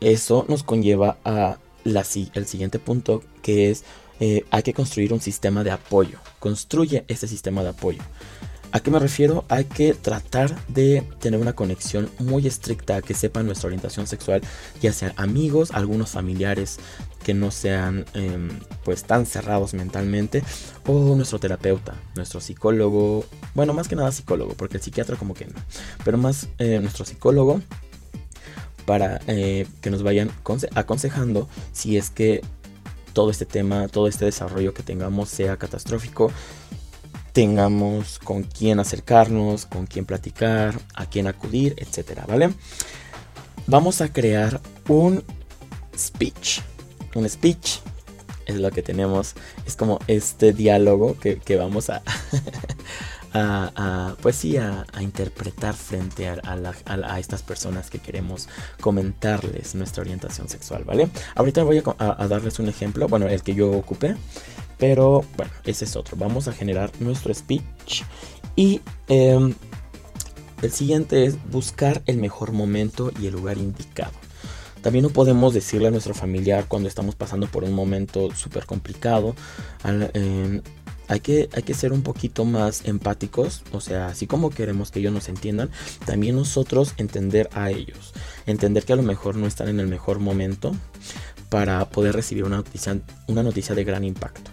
Eso 0.00 0.44
nos 0.48 0.62
conlleva 0.62 1.18
a 1.24 1.58
la, 1.84 2.06
el 2.34 2.46
siguiente 2.46 2.78
punto 2.78 3.24
que 3.42 3.70
es 3.70 3.84
eh, 4.20 4.44
hay 4.50 4.62
que 4.62 4.74
construir 4.74 5.12
un 5.12 5.20
sistema 5.20 5.64
de 5.64 5.70
apoyo. 5.70 6.18
Construye 6.38 7.04
ese 7.08 7.28
sistema 7.28 7.62
de 7.62 7.70
apoyo. 7.70 8.02
¿A 8.70 8.80
qué 8.80 8.90
me 8.90 8.98
refiero? 8.98 9.44
Hay 9.48 9.64
que 9.64 9.94
tratar 9.94 10.54
de 10.68 11.02
tener 11.20 11.40
una 11.40 11.54
conexión 11.54 12.10
muy 12.18 12.46
estricta, 12.46 13.00
que 13.00 13.14
sepan 13.14 13.46
nuestra 13.46 13.68
orientación 13.68 14.06
sexual, 14.06 14.42
ya 14.82 14.92
sean 14.92 15.14
amigos, 15.16 15.70
algunos 15.72 16.10
familiares 16.10 16.78
que 17.24 17.32
no 17.32 17.50
sean 17.50 18.04
em, 18.12 18.50
pues 18.84 19.04
tan 19.04 19.24
cerrados 19.24 19.72
mentalmente, 19.72 20.42
o 20.86 21.16
nuestro 21.16 21.38
terapeuta, 21.38 21.94
nuestro 22.14 22.40
psicólogo, 22.40 23.24
bueno, 23.54 23.72
más 23.72 23.88
que 23.88 23.96
nada 23.96 24.12
psicólogo, 24.12 24.52
porque 24.54 24.76
el 24.76 24.82
psiquiatra 24.82 25.16
como 25.16 25.32
que 25.32 25.46
no, 25.46 25.54
pero 26.04 26.18
más 26.18 26.48
eh, 26.58 26.78
nuestro 26.80 27.06
psicólogo 27.06 27.62
para 28.84 29.20
eh, 29.26 29.66
que 29.80 29.90
nos 29.90 30.02
vayan 30.02 30.30
aconsejando 30.74 31.48
si 31.72 31.96
es 31.96 32.10
que 32.10 32.42
todo 33.12 33.30
este 33.30 33.46
tema, 33.46 33.88
todo 33.88 34.08
este 34.08 34.26
desarrollo 34.26 34.74
que 34.74 34.82
tengamos 34.82 35.28
sea 35.28 35.56
catastrófico 35.56 36.30
tengamos 37.38 38.18
con 38.18 38.42
quién 38.42 38.80
acercarnos, 38.80 39.64
con 39.64 39.86
quién 39.86 40.04
platicar, 40.04 40.74
a 40.96 41.06
quién 41.06 41.28
acudir, 41.28 41.76
etcétera, 41.78 42.24
¿vale? 42.26 42.50
Vamos 43.68 44.00
a 44.00 44.12
crear 44.12 44.60
un 44.88 45.22
speech. 45.96 46.62
Un 47.14 47.28
speech 47.28 47.78
es 48.44 48.56
lo 48.56 48.72
que 48.72 48.82
tenemos, 48.82 49.34
es 49.64 49.76
como 49.76 50.00
este 50.08 50.52
diálogo 50.52 51.16
que, 51.20 51.56
vamos 51.56 51.90
a, 51.90 52.02
a, 53.32 54.16
pues 54.20 54.34
sí, 54.34 54.56
a, 54.56 54.84
interpretar 55.00 55.74
frente 55.74 56.28
a, 56.28 57.20
estas 57.20 57.44
personas 57.44 57.88
que 57.88 58.00
queremos 58.00 58.48
comentarles 58.80 59.76
nuestra 59.76 60.00
orientación 60.00 60.48
sexual, 60.48 60.82
¿vale? 60.82 61.08
Ahorita 61.36 61.62
voy 61.62 61.84
a, 61.98 62.26
darles 62.26 62.58
un 62.58 62.68
ejemplo, 62.68 63.06
bueno, 63.06 63.28
el 63.28 63.44
que 63.44 63.54
yo 63.54 63.70
ocupé, 63.70 64.16
pero 64.78 65.24
bueno, 65.36 65.52
ese 65.64 65.84
es 65.84 65.96
otro. 65.96 66.16
Vamos 66.16 66.48
a 66.48 66.52
generar 66.52 66.90
nuestro 67.00 67.34
speech. 67.34 68.02
Y 68.56 68.80
em, 69.08 69.54
el 70.62 70.72
siguiente 70.72 71.24
es 71.24 71.36
buscar 71.50 72.02
el 72.06 72.18
mejor 72.18 72.52
momento 72.52 73.12
y 73.20 73.26
el 73.26 73.34
lugar 73.34 73.58
indicado. 73.58 74.12
También 74.82 75.02
no 75.02 75.10
podemos 75.10 75.54
decirle 75.54 75.88
a 75.88 75.90
nuestro 75.90 76.14
familiar 76.14 76.66
cuando 76.68 76.88
estamos 76.88 77.14
pasando 77.14 77.46
por 77.48 77.64
un 77.64 77.72
momento 77.72 78.34
súper 78.34 78.64
complicado. 78.64 79.34
Em, 79.84 80.62
hay 81.08 81.20
que, 81.20 81.48
hay 81.52 81.62
que 81.62 81.74
ser 81.74 81.92
un 81.92 82.02
poquito 82.02 82.44
más 82.44 82.84
empáticos, 82.84 83.62
o 83.72 83.80
sea, 83.80 84.08
así 84.08 84.26
como 84.26 84.50
queremos 84.50 84.90
que 84.90 85.00
ellos 85.00 85.12
nos 85.12 85.28
entiendan, 85.28 85.70
también 86.04 86.36
nosotros 86.36 86.94
entender 86.98 87.48
a 87.54 87.70
ellos, 87.70 88.12
entender 88.46 88.84
que 88.84 88.92
a 88.92 88.96
lo 88.96 89.02
mejor 89.02 89.34
no 89.36 89.46
están 89.46 89.68
en 89.68 89.80
el 89.80 89.88
mejor 89.88 90.18
momento 90.18 90.74
para 91.48 91.88
poder 91.88 92.14
recibir 92.14 92.44
una 92.44 92.56
noticia, 92.56 93.00
una 93.26 93.42
noticia 93.42 93.74
de 93.74 93.84
gran 93.84 94.04
impacto. 94.04 94.50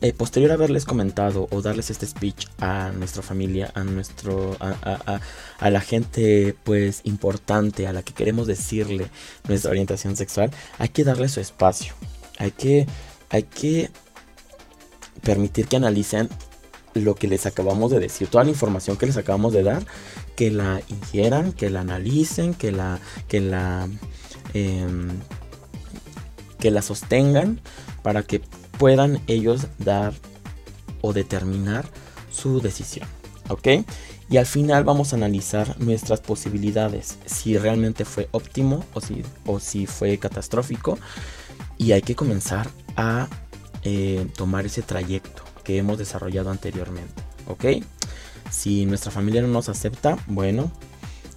Eh, 0.00 0.12
posterior 0.12 0.52
a 0.52 0.54
haberles 0.54 0.84
comentado 0.84 1.48
o 1.50 1.60
darles 1.60 1.90
este 1.90 2.06
speech 2.06 2.46
a 2.60 2.92
nuestra 2.92 3.20
familia, 3.20 3.72
a 3.74 3.82
nuestro, 3.82 4.56
a, 4.60 5.20
a, 5.58 5.70
la 5.70 5.80
gente 5.80 6.54
pues 6.62 7.00
importante, 7.02 7.88
a 7.88 7.92
la 7.92 8.04
que 8.04 8.12
queremos 8.12 8.46
decirle 8.46 9.10
nuestra 9.48 9.72
orientación 9.72 10.14
sexual, 10.14 10.52
hay 10.78 10.90
que 10.90 11.02
darle 11.02 11.28
su 11.28 11.40
espacio. 11.40 11.94
Hay 12.38 12.52
que, 12.52 12.86
hay 13.28 13.42
que 13.42 13.90
permitir 15.22 15.66
que 15.66 15.76
analicen 15.76 16.28
lo 16.94 17.16
que 17.16 17.26
les 17.26 17.46
acabamos 17.46 17.90
de 17.90 17.98
decir, 17.98 18.28
toda 18.28 18.44
la 18.44 18.50
información 18.50 18.96
que 18.96 19.06
les 19.06 19.16
acabamos 19.16 19.52
de 19.52 19.64
dar, 19.64 19.84
que 20.36 20.52
la 20.52 20.80
ingieran, 20.88 21.52
que 21.52 21.70
la 21.70 21.80
analicen, 21.80 22.54
que 22.54 22.70
la, 22.70 23.00
que 23.26 23.40
la, 23.40 23.88
em, 24.54 25.08
que 26.60 26.70
la 26.70 26.82
sostengan 26.82 27.60
para 28.02 28.22
que 28.22 28.40
puedan 28.78 29.20
ellos 29.26 29.66
dar 29.78 30.14
o 31.00 31.12
determinar 31.12 31.86
su 32.30 32.60
decisión. 32.60 33.08
¿Ok? 33.48 33.68
Y 34.30 34.36
al 34.36 34.46
final 34.46 34.84
vamos 34.84 35.12
a 35.12 35.16
analizar 35.16 35.80
nuestras 35.80 36.20
posibilidades, 36.20 37.18
si 37.24 37.56
realmente 37.56 38.04
fue 38.04 38.28
óptimo 38.32 38.84
o 38.92 39.00
si, 39.00 39.22
o 39.46 39.58
si 39.58 39.86
fue 39.86 40.18
catastrófico. 40.18 40.98
Y 41.78 41.92
hay 41.92 42.02
que 42.02 42.14
comenzar 42.14 42.68
a 42.96 43.28
eh, 43.84 44.26
tomar 44.36 44.66
ese 44.66 44.82
trayecto 44.82 45.42
que 45.64 45.78
hemos 45.78 45.98
desarrollado 45.98 46.50
anteriormente. 46.50 47.22
¿Ok? 47.46 47.82
Si 48.50 48.84
nuestra 48.86 49.10
familia 49.10 49.42
no 49.42 49.48
nos 49.48 49.68
acepta, 49.68 50.18
bueno, 50.26 50.70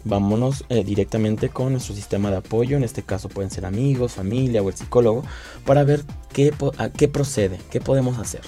vámonos 0.03 0.65
eh, 0.69 0.83
directamente 0.83 1.49
con 1.49 1.73
nuestro 1.73 1.95
sistema 1.95 2.31
de 2.31 2.37
apoyo, 2.37 2.77
en 2.77 2.83
este 2.83 3.03
caso 3.03 3.29
pueden 3.29 3.51
ser 3.51 3.65
amigos, 3.65 4.13
familia 4.13 4.61
o 4.61 4.69
el 4.69 4.75
psicólogo, 4.75 5.23
para 5.65 5.83
ver 5.83 6.03
qué, 6.33 6.53
qué 6.97 7.07
procede, 7.07 7.59
qué 7.69 7.81
podemos 7.81 8.17
hacer. 8.17 8.41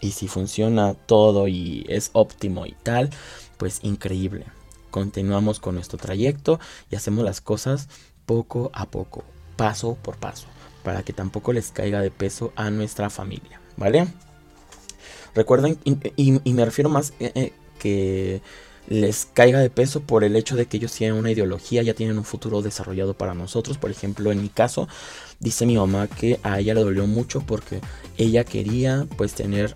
Y 0.00 0.12
si 0.12 0.28
funciona 0.28 0.94
todo 0.94 1.48
y 1.48 1.84
es 1.88 2.10
óptimo 2.12 2.66
y 2.66 2.76
tal, 2.82 3.10
pues 3.56 3.80
increíble. 3.82 4.44
Continuamos 4.90 5.60
con 5.60 5.74
nuestro 5.74 5.98
trayecto 5.98 6.60
y 6.90 6.96
hacemos 6.96 7.24
las 7.24 7.40
cosas 7.40 7.88
poco 8.24 8.70
a 8.74 8.86
poco, 8.86 9.24
paso 9.56 9.96
por 10.02 10.16
paso, 10.16 10.46
para 10.82 11.02
que 11.02 11.12
tampoco 11.12 11.52
les 11.52 11.70
caiga 11.70 12.00
de 12.00 12.10
peso 12.10 12.52
a 12.56 12.70
nuestra 12.70 13.10
familia, 13.10 13.60
¿vale? 13.76 14.08
Recuerden, 15.34 15.78
y, 15.84 16.52
me 16.52 16.64
refiero 16.64 16.88
más 16.88 17.12
eh, 17.20 17.30
eh, 17.34 17.52
que 17.78 18.40
les 18.88 19.26
caiga 19.26 19.58
de 19.58 19.70
peso 19.70 20.00
por 20.00 20.24
el 20.24 20.36
hecho 20.36 20.56
de 20.56 20.66
que 20.66 20.76
ellos 20.76 20.92
tienen 20.92 21.16
una 21.16 21.30
ideología, 21.30 21.82
ya 21.82 21.94
tienen 21.94 22.18
un 22.18 22.24
futuro 22.24 22.62
desarrollado 22.62 23.14
para 23.14 23.34
nosotros. 23.34 23.78
Por 23.78 23.90
ejemplo, 23.90 24.32
en 24.32 24.42
mi 24.42 24.48
caso, 24.48 24.88
dice 25.40 25.66
mi 25.66 25.76
mamá 25.76 26.08
que 26.08 26.38
a 26.42 26.60
ella 26.60 26.74
le 26.74 26.82
dolió 26.82 27.06
mucho 27.06 27.40
porque 27.40 27.80
ella 28.16 28.44
quería 28.44 29.06
pues 29.16 29.34
tener 29.34 29.74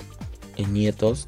eh, 0.56 0.66
nietos 0.66 1.26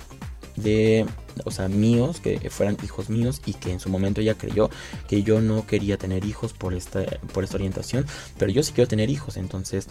de, 0.56 1.06
o 1.44 1.50
sea, 1.50 1.68
míos, 1.68 2.20
que 2.20 2.38
fueran 2.50 2.76
hijos 2.84 3.08
míos 3.08 3.40
y 3.46 3.54
que 3.54 3.72
en 3.72 3.80
su 3.80 3.88
momento 3.88 4.20
ella 4.20 4.34
creyó 4.34 4.70
que 5.08 5.22
yo 5.22 5.40
no 5.40 5.66
quería 5.66 5.96
tener 5.96 6.24
hijos 6.24 6.52
por 6.52 6.74
esta, 6.74 7.04
por 7.32 7.44
esta 7.44 7.56
orientación, 7.56 8.06
pero 8.38 8.52
yo 8.52 8.62
sí 8.62 8.72
quiero 8.72 8.88
tener 8.88 9.10
hijos, 9.10 9.36
entonces 9.36 9.88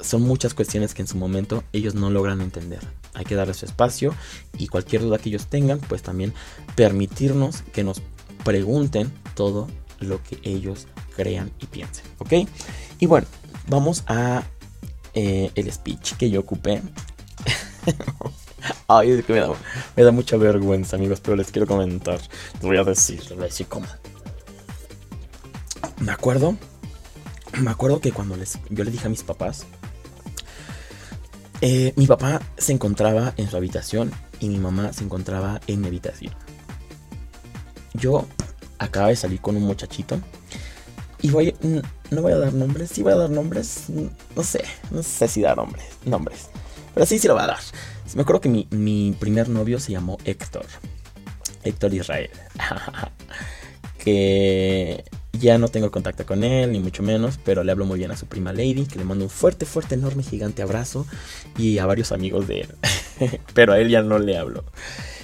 son 0.00 0.22
muchas 0.22 0.54
cuestiones 0.54 0.94
que 0.94 1.02
en 1.02 1.08
su 1.08 1.16
momento 1.16 1.64
ellos 1.72 1.94
no 1.94 2.10
logran 2.10 2.40
entender. 2.40 2.80
Hay 3.14 3.24
que 3.24 3.34
darles 3.34 3.62
espacio 3.62 4.14
y 4.58 4.66
cualquier 4.66 5.02
duda 5.02 5.18
que 5.18 5.28
ellos 5.28 5.46
tengan, 5.46 5.78
pues 5.78 6.02
también 6.02 6.34
permitirnos 6.74 7.62
que 7.72 7.84
nos 7.84 8.02
pregunten 8.44 9.12
todo 9.34 9.68
lo 10.00 10.22
que 10.22 10.38
ellos 10.42 10.86
crean 11.16 11.52
y 11.60 11.66
piensen, 11.66 12.04
¿ok? 12.18 12.32
Y 12.98 13.06
bueno, 13.06 13.26
vamos 13.68 14.04
a 14.06 14.42
eh, 15.14 15.50
el 15.54 15.72
speech 15.72 16.14
que 16.14 16.30
yo 16.30 16.40
ocupé. 16.40 16.82
Ay, 18.88 19.10
es 19.10 19.24
que 19.24 19.32
me 19.32 19.40
da, 19.40 19.52
me 19.96 20.02
da 20.02 20.10
mucha 20.10 20.36
vergüenza, 20.36 20.96
amigos, 20.96 21.20
pero 21.20 21.36
les 21.36 21.50
quiero 21.50 21.66
comentar. 21.66 22.20
Les 22.54 22.62
voy 22.62 22.76
a 22.76 22.84
decir, 22.84 23.20
les 23.20 23.30
voy 23.30 23.42
a 23.42 23.46
decir 23.46 23.66
cómo. 23.66 23.86
Me 26.00 26.12
acuerdo, 26.12 26.56
me 27.60 27.70
acuerdo 27.70 28.00
que 28.00 28.12
cuando 28.12 28.36
les, 28.36 28.58
yo 28.70 28.84
le 28.84 28.90
dije 28.90 29.06
a 29.06 29.10
mis 29.10 29.22
papás, 29.22 29.66
eh, 31.60 31.92
mi 31.96 32.06
papá 32.06 32.40
se 32.56 32.72
encontraba 32.72 33.34
en 33.36 33.48
su 33.48 33.56
habitación 33.56 34.12
y 34.40 34.48
mi 34.48 34.58
mamá 34.58 34.92
se 34.92 35.04
encontraba 35.04 35.60
en 35.66 35.80
mi 35.80 35.88
habitación. 35.88 36.34
Yo 37.94 38.26
acaba 38.78 39.08
de 39.08 39.16
salir 39.16 39.40
con 39.40 39.56
un 39.56 39.62
muchachito 39.62 40.18
y 41.22 41.30
voy, 41.30 41.54
no 42.10 42.22
voy 42.22 42.32
a 42.32 42.38
dar 42.38 42.52
nombres, 42.52 42.90
sí 42.90 43.02
voy 43.02 43.12
a 43.12 43.16
dar 43.16 43.30
nombres, 43.30 43.84
no 43.88 44.42
sé, 44.42 44.64
no 44.90 45.02
sé 45.02 45.28
si 45.28 45.40
dar 45.40 45.56
nombres, 45.56 45.84
nombres, 46.04 46.50
pero 46.92 47.06
sí, 47.06 47.18
sí 47.18 47.28
lo 47.28 47.34
voy 47.34 47.44
a 47.44 47.46
dar. 47.46 47.60
Me 48.14 48.22
acuerdo 48.22 48.42
que 48.42 48.48
mi, 48.48 48.68
mi 48.70 49.16
primer 49.18 49.48
novio 49.48 49.80
se 49.80 49.92
llamó 49.92 50.18
Héctor, 50.24 50.66
Héctor 51.62 51.94
Israel, 51.94 52.30
que 53.98 55.04
ya 55.38 55.58
no 55.58 55.68
tengo 55.68 55.90
contacto 55.90 56.24
con 56.26 56.44
él, 56.44 56.72
ni 56.72 56.80
mucho 56.80 57.02
menos, 57.02 57.38
pero 57.44 57.64
le 57.64 57.72
hablo 57.72 57.86
muy 57.86 57.98
bien 57.98 58.10
a 58.10 58.16
su 58.16 58.26
prima 58.26 58.52
Lady, 58.52 58.86
que 58.86 58.98
le 58.98 59.04
mando 59.04 59.24
un 59.24 59.30
fuerte, 59.30 59.66
fuerte, 59.66 59.94
enorme, 59.94 60.22
gigante 60.22 60.62
abrazo 60.62 61.06
y 61.58 61.78
a 61.78 61.86
varios 61.86 62.12
amigos 62.12 62.46
de 62.46 62.62
él. 62.62 62.68
pero 63.54 63.72
a 63.72 63.78
él 63.78 63.88
ya 63.88 64.02
no 64.02 64.18
le 64.18 64.36
hablo. 64.36 64.64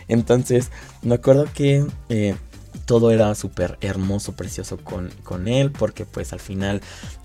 Entonces, 0.09 0.70
me 1.03 1.14
acuerdo 1.14 1.46
que 1.55 1.87
eh, 2.09 2.35
todo 2.87 3.11
era 3.11 3.35
súper 3.35 3.79
hermoso, 3.81 4.33
precioso 4.33 4.79
con, 4.79 5.11
con 5.23 5.49
él, 5.49 5.70
porque 5.70 6.05
pues 6.05 6.33
al 6.33 6.40
final 6.40 6.81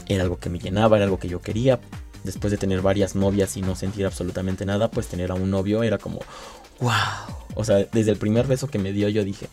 era 0.08 0.24
algo 0.24 0.38
que 0.38 0.50
me 0.50 0.60
llenaba, 0.60 0.98
era 0.98 1.06
algo 1.06 1.20
que 1.20 1.28
yo 1.28 1.42
quería. 1.42 1.80
Después 2.24 2.52
de 2.52 2.58
tener 2.58 2.82
varias 2.82 3.16
novias 3.16 3.56
y 3.58 3.62
no 3.62 3.76
sentir 3.76 4.06
absolutamente 4.06 4.66
nada, 4.66 4.90
pues 4.90 5.08
tener 5.08 5.32
a 5.32 5.36
un 5.36 5.50
novio 5.50 5.84
era 5.84 5.98
como, 5.98 6.20
wow. 6.80 6.92
O 7.56 7.64
sea, 7.64 7.86
desde 7.92 8.12
el 8.12 8.18
primer 8.18 8.48
beso 8.48 8.68
que 8.68 8.80
me 8.80 8.92
dio 8.92 9.10
yo 9.10 9.24
dije, 9.24 9.48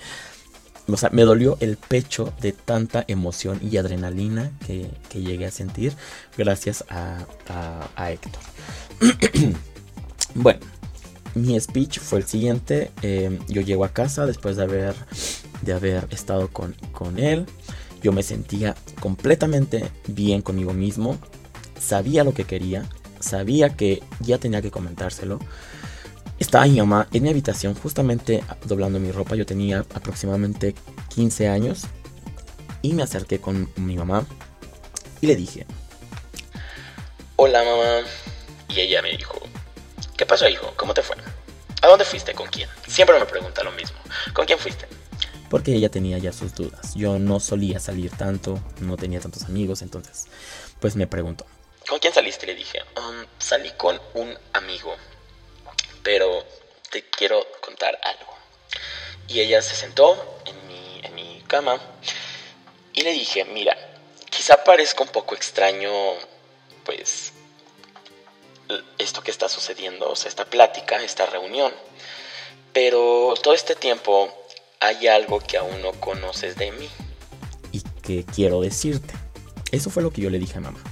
o 0.88 0.96
sea, 0.96 1.10
me 1.10 1.22
dolió 1.22 1.56
el 1.60 1.76
pecho 1.76 2.32
de 2.40 2.52
tanta 2.52 3.04
emoción 3.06 3.60
y 3.62 3.76
adrenalina 3.76 4.50
que, 4.66 4.90
llegué 5.14 5.46
a 5.46 5.50
sentir 5.50 5.92
gracias 6.36 6.84
a, 6.88 7.24
Héctor. 8.10 8.42
bueno, 10.34 10.60
mi 11.34 11.58
speech 11.60 12.00
fue 12.00 12.18
el 12.18 12.26
siguiente. 12.26 12.90
Eh, 13.02 13.38
yo 13.48 13.62
llego 13.62 13.84
a 13.84 13.90
casa 13.90 14.26
después 14.26 14.56
de 14.56 14.64
haber, 14.64 14.94
de 15.62 15.72
haber 15.72 16.08
estado 16.10 16.48
con, 16.48 16.74
con 16.92 17.18
él. 17.18 17.46
Yo 18.02 18.12
me 18.12 18.24
sentía 18.24 18.74
completamente 19.00 19.88
bien 20.08 20.42
conmigo 20.42 20.72
mismo. 20.72 21.18
Sabía 21.78 22.24
lo 22.24 22.34
que 22.34 22.44
quería. 22.44 22.84
Sabía 23.20 23.76
que 23.76 24.02
ya 24.20 24.38
tenía 24.38 24.60
que 24.62 24.72
comentárselo. 24.72 25.38
Estaba 26.42 26.64
mi 26.66 26.80
mamá 26.80 27.06
en 27.12 27.22
mi 27.22 27.28
habitación 27.28 27.72
justamente 27.76 28.42
doblando 28.64 28.98
mi 28.98 29.12
ropa. 29.12 29.36
Yo 29.36 29.46
tenía 29.46 29.86
aproximadamente 29.94 30.74
15 31.14 31.46
años. 31.48 31.82
Y 32.82 32.94
me 32.94 33.04
acerqué 33.04 33.40
con 33.40 33.72
mi 33.76 33.94
mamá 33.94 34.26
y 35.20 35.28
le 35.28 35.36
dije, 35.36 35.66
hola 37.36 37.62
mamá. 37.62 38.08
Y 38.70 38.80
ella 38.80 39.02
me 39.02 39.16
dijo, 39.16 39.38
¿qué 40.16 40.26
pasó 40.26 40.48
hijo? 40.48 40.74
¿Cómo 40.76 40.92
te 40.94 41.02
fue? 41.02 41.14
¿A 41.80 41.86
dónde 41.86 42.04
fuiste? 42.04 42.34
¿Con 42.34 42.48
quién? 42.48 42.68
Siempre 42.88 43.20
me 43.20 43.26
pregunta 43.26 43.62
lo 43.62 43.70
mismo. 43.70 43.98
¿Con 44.32 44.44
quién 44.44 44.58
fuiste? 44.58 44.88
Porque 45.48 45.72
ella 45.72 45.90
tenía 45.90 46.18
ya 46.18 46.32
sus 46.32 46.56
dudas. 46.56 46.92
Yo 46.96 47.20
no 47.20 47.38
solía 47.38 47.78
salir 47.78 48.10
tanto, 48.10 48.58
no 48.80 48.96
tenía 48.96 49.20
tantos 49.20 49.44
amigos, 49.44 49.80
entonces 49.80 50.26
pues 50.80 50.96
me 50.96 51.06
preguntó. 51.06 51.46
¿Con 51.88 52.00
quién 52.00 52.12
saliste? 52.12 52.46
Le 52.48 52.56
dije, 52.56 52.80
um, 52.96 53.24
salí 53.38 53.70
con 53.76 53.96
un 54.14 54.36
amigo 54.54 54.96
pero 56.02 56.44
te 56.90 57.04
quiero 57.08 57.46
contar 57.60 57.98
algo. 58.02 58.32
Y 59.28 59.40
ella 59.40 59.62
se 59.62 59.74
sentó 59.74 60.40
en 60.46 60.66
mi, 60.66 61.00
en 61.02 61.14
mi 61.14 61.42
cama 61.46 61.80
y 62.92 63.02
le 63.02 63.12
dije, 63.12 63.44
mira, 63.44 63.76
quizá 64.30 64.64
parezca 64.64 65.02
un 65.02 65.08
poco 65.10 65.34
extraño, 65.34 65.90
pues, 66.84 67.32
esto 68.98 69.22
que 69.22 69.30
está 69.30 69.48
sucediendo, 69.48 70.10
o 70.10 70.16
sea, 70.16 70.28
esta 70.28 70.44
plática, 70.44 71.02
esta 71.02 71.26
reunión, 71.26 71.72
pero 72.72 73.34
todo 73.42 73.54
este 73.54 73.74
tiempo 73.74 74.32
hay 74.80 75.06
algo 75.06 75.40
que 75.40 75.58
aún 75.58 75.80
no 75.82 75.92
conoces 75.92 76.56
de 76.56 76.72
mí. 76.72 76.88
Y 77.70 77.82
que 78.02 78.24
quiero 78.24 78.60
decirte. 78.60 79.14
Eso 79.70 79.90
fue 79.90 80.02
lo 80.02 80.10
que 80.10 80.20
yo 80.20 80.28
le 80.28 80.38
dije 80.38 80.58
a 80.58 80.60
mamá. 80.60 80.82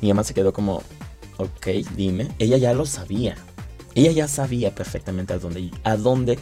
Mi 0.00 0.08
mamá 0.08 0.24
se 0.24 0.32
quedó 0.32 0.52
como, 0.52 0.82
ok, 1.36 1.66
dime. 1.94 2.28
Ella 2.38 2.56
ya 2.56 2.72
lo 2.72 2.86
sabía. 2.86 3.36
Ella 3.96 4.12
ya 4.12 4.28
sabía 4.28 4.74
perfectamente 4.74 5.32
a 5.32 5.38
dónde, 5.38 5.70
a 5.82 5.96
dónde 5.96 6.38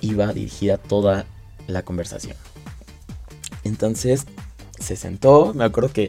iba 0.00 0.32
dirigida 0.32 0.78
toda 0.78 1.26
la 1.66 1.82
conversación. 1.82 2.36
Entonces 3.62 4.26
se 4.80 4.96
sentó, 4.96 5.54
me 5.54 5.64
acuerdo 5.64 5.92
que 5.92 6.08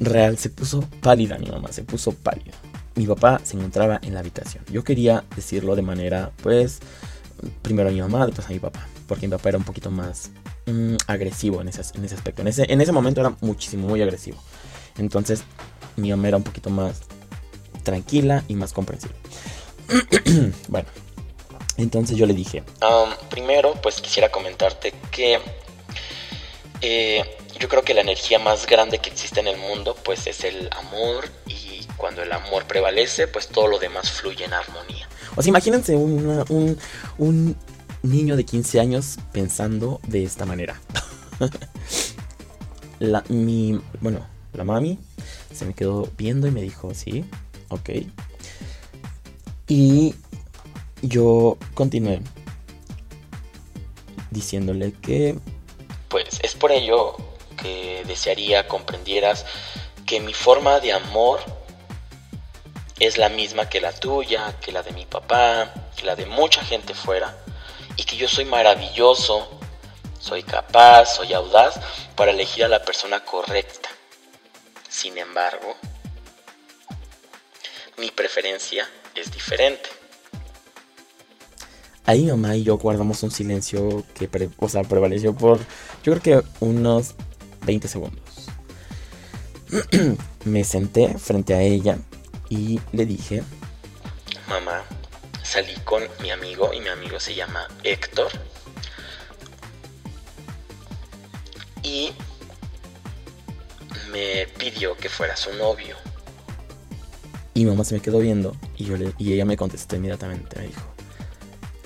real 0.00 0.36
se 0.36 0.50
puso 0.50 0.80
pálida 1.00 1.38
mi 1.38 1.46
mamá, 1.46 1.72
se 1.72 1.84
puso 1.84 2.12
pálida. 2.12 2.52
Mi 2.96 3.06
papá 3.06 3.40
se 3.44 3.56
encontraba 3.56 4.00
en 4.02 4.14
la 4.14 4.20
habitación. 4.20 4.64
Yo 4.70 4.82
quería 4.82 5.24
decirlo 5.34 5.76
de 5.76 5.82
manera, 5.82 6.32
pues, 6.42 6.80
primero 7.62 7.88
a 7.88 7.92
mi 7.92 8.00
mamá, 8.00 8.26
después 8.26 8.48
a 8.48 8.50
mi 8.50 8.58
papá, 8.58 8.86
porque 9.06 9.26
mi 9.26 9.30
papá 9.30 9.50
era 9.50 9.58
un 9.58 9.64
poquito 9.64 9.90
más 9.90 10.30
mm, 10.66 10.96
agresivo 11.06 11.60
en 11.60 11.68
ese, 11.68 11.82
en 11.94 12.04
ese 12.04 12.14
aspecto. 12.14 12.42
En 12.42 12.48
ese, 12.48 12.70
en 12.72 12.80
ese 12.80 12.92
momento 12.92 13.20
era 13.20 13.36
muchísimo, 13.42 13.86
muy 13.86 14.02
agresivo. 14.02 14.38
Entonces 14.98 15.44
mi 15.96 16.10
mamá 16.10 16.28
era 16.28 16.36
un 16.36 16.42
poquito 16.42 16.70
más 16.70 17.00
tranquila 17.82 18.44
y 18.48 18.54
más 18.54 18.72
comprensiva. 18.72 19.14
bueno, 20.68 20.88
entonces 21.76 22.16
yo 22.16 22.26
le 22.26 22.34
dije, 22.34 22.62
primero 23.30 23.74
pues 23.82 24.00
quisiera 24.00 24.30
comentarte 24.30 24.92
que 25.10 25.38
eh, 26.80 27.24
yo 27.58 27.68
creo 27.68 27.82
que 27.82 27.94
la 27.94 28.00
energía 28.00 28.38
más 28.38 28.66
grande 28.66 28.98
que 28.98 29.10
existe 29.10 29.40
en 29.40 29.48
el 29.48 29.56
mundo 29.56 29.96
pues 30.04 30.26
es 30.26 30.44
el 30.44 30.68
amor 30.72 31.28
y 31.46 31.86
cuando 31.96 32.22
el 32.22 32.32
amor 32.32 32.64
prevalece 32.66 33.28
pues 33.28 33.48
todo 33.48 33.68
lo 33.68 33.78
demás 33.78 34.10
fluye 34.10 34.44
en 34.44 34.52
armonía. 34.52 35.08
O 35.36 35.42
sea, 35.42 35.50
imagínense 35.50 35.96
un, 35.96 36.78
un 37.18 37.56
niño 38.02 38.36
de 38.36 38.44
15 38.44 38.80
años 38.80 39.18
pensando 39.32 40.00
de 40.06 40.24
esta 40.24 40.46
manera. 40.46 40.80
la, 42.98 43.22
mi, 43.28 43.80
bueno, 44.00 44.26
la 44.52 44.64
mami 44.64 44.98
se 45.54 45.64
me 45.64 45.74
quedó 45.74 46.08
viendo 46.16 46.46
y 46.46 46.50
me 46.50 46.62
dijo, 46.62 46.94
sí, 46.94 47.24
ok. 47.68 47.90
Y 49.68 50.14
yo 51.02 51.58
continué 51.74 52.20
diciéndole 54.30 54.92
que... 54.92 55.38
Pues 56.08 56.38
es 56.42 56.54
por 56.54 56.70
ello 56.70 57.16
que 57.60 58.04
desearía 58.06 58.68
comprendieras 58.68 59.44
que 60.06 60.20
mi 60.20 60.34
forma 60.34 60.78
de 60.78 60.92
amor 60.92 61.40
es 63.00 63.18
la 63.18 63.28
misma 63.28 63.68
que 63.68 63.80
la 63.80 63.92
tuya, 63.92 64.56
que 64.60 64.72
la 64.72 64.82
de 64.82 64.92
mi 64.92 65.04
papá, 65.04 65.74
que 65.96 66.04
la 66.04 66.14
de 66.14 66.26
mucha 66.26 66.62
gente 66.64 66.94
fuera, 66.94 67.36
y 67.96 68.04
que 68.04 68.16
yo 68.16 68.28
soy 68.28 68.44
maravilloso, 68.44 69.58
soy 70.20 70.42
capaz, 70.42 71.16
soy 71.16 71.32
audaz 71.32 71.80
para 72.14 72.30
elegir 72.30 72.64
a 72.64 72.68
la 72.68 72.84
persona 72.84 73.24
correcta. 73.24 73.88
Sin 74.88 75.18
embargo, 75.18 75.74
mi 77.98 78.10
preferencia 78.10 78.88
es 79.16 79.30
diferente. 79.30 79.88
Ahí 82.04 82.26
mamá 82.26 82.56
y 82.56 82.62
yo 82.62 82.78
guardamos 82.78 83.22
un 83.24 83.32
silencio 83.32 84.04
que 84.14 84.28
o 84.58 84.68
sea, 84.68 84.82
prevaleció 84.82 85.34
por 85.34 85.58
yo 86.04 86.12
creo 86.14 86.42
que 86.42 86.48
unos 86.60 87.14
20 87.62 87.88
segundos. 87.88 88.22
Me 90.44 90.62
senté 90.62 91.18
frente 91.18 91.54
a 91.54 91.62
ella 91.62 91.98
y 92.48 92.80
le 92.92 93.06
dije, 93.06 93.42
mamá, 94.48 94.84
salí 95.42 95.74
con 95.84 96.04
mi 96.20 96.30
amigo 96.30 96.72
y 96.72 96.80
mi 96.80 96.88
amigo 96.88 97.18
se 97.18 97.34
llama 97.34 97.66
Héctor. 97.82 98.30
Y 101.82 102.12
me 104.10 104.46
pidió 104.58 104.96
que 104.96 105.08
fuera 105.08 105.36
su 105.36 105.52
novio. 105.54 105.96
Y 107.56 107.64
mamá 107.64 107.84
se 107.84 107.94
me 107.94 108.02
quedó 108.02 108.18
viendo 108.18 108.54
y, 108.76 108.84
yo 108.84 108.98
le, 108.98 109.14
y 109.16 109.32
ella 109.32 109.46
me 109.46 109.56
contestó 109.56 109.96
inmediatamente. 109.96 110.60
Me 110.60 110.66
dijo, 110.66 110.82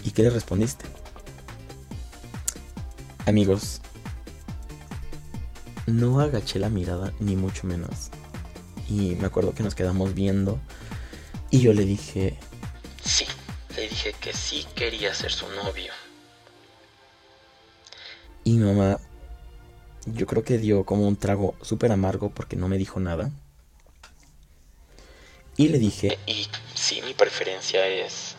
¿y 0.02 0.10
qué 0.10 0.24
le 0.24 0.30
respondiste? 0.30 0.84
Amigos, 3.24 3.80
no 5.86 6.18
agaché 6.18 6.58
la 6.58 6.70
mirada 6.70 7.12
ni 7.20 7.36
mucho 7.36 7.68
menos. 7.68 8.10
Y 8.88 9.14
me 9.14 9.26
acuerdo 9.26 9.54
que 9.54 9.62
nos 9.62 9.76
quedamos 9.76 10.12
viendo 10.12 10.58
y 11.50 11.60
yo 11.60 11.72
le 11.72 11.84
dije, 11.84 12.36
sí, 13.00 13.26
le 13.76 13.82
dije 13.82 14.12
que 14.20 14.32
sí 14.32 14.66
quería 14.74 15.14
ser 15.14 15.30
su 15.30 15.46
novio. 15.50 15.92
Y 18.42 18.58
mamá, 18.58 18.98
yo 20.06 20.26
creo 20.26 20.42
que 20.42 20.58
dio 20.58 20.84
como 20.84 21.06
un 21.06 21.14
trago 21.14 21.54
súper 21.62 21.92
amargo 21.92 22.30
porque 22.30 22.56
no 22.56 22.66
me 22.66 22.76
dijo 22.76 22.98
nada. 22.98 23.30
Y 25.60 25.68
le 25.68 25.78
dije, 25.78 26.18
y 26.26 26.48
sí, 26.74 27.02
mi 27.02 27.12
preferencia 27.12 27.86
es 27.86 28.34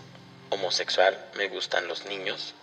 homosexual, 0.50 1.24
me 1.38 1.50
gustan 1.50 1.88
los 1.88 2.08
niños. 2.08 2.56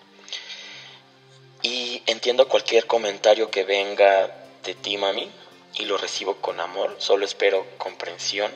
Y 1.62 2.02
entiendo 2.06 2.48
cualquier 2.48 2.88
comentario 2.88 3.52
que 3.52 3.62
venga 3.62 4.34
de 4.64 4.74
ti, 4.74 4.96
mami, 4.96 5.30
y 5.74 5.84
lo 5.84 5.96
recibo 5.96 6.38
con 6.38 6.58
amor. 6.58 6.96
Solo 6.98 7.24
espero 7.24 7.68
comprensión 7.78 8.50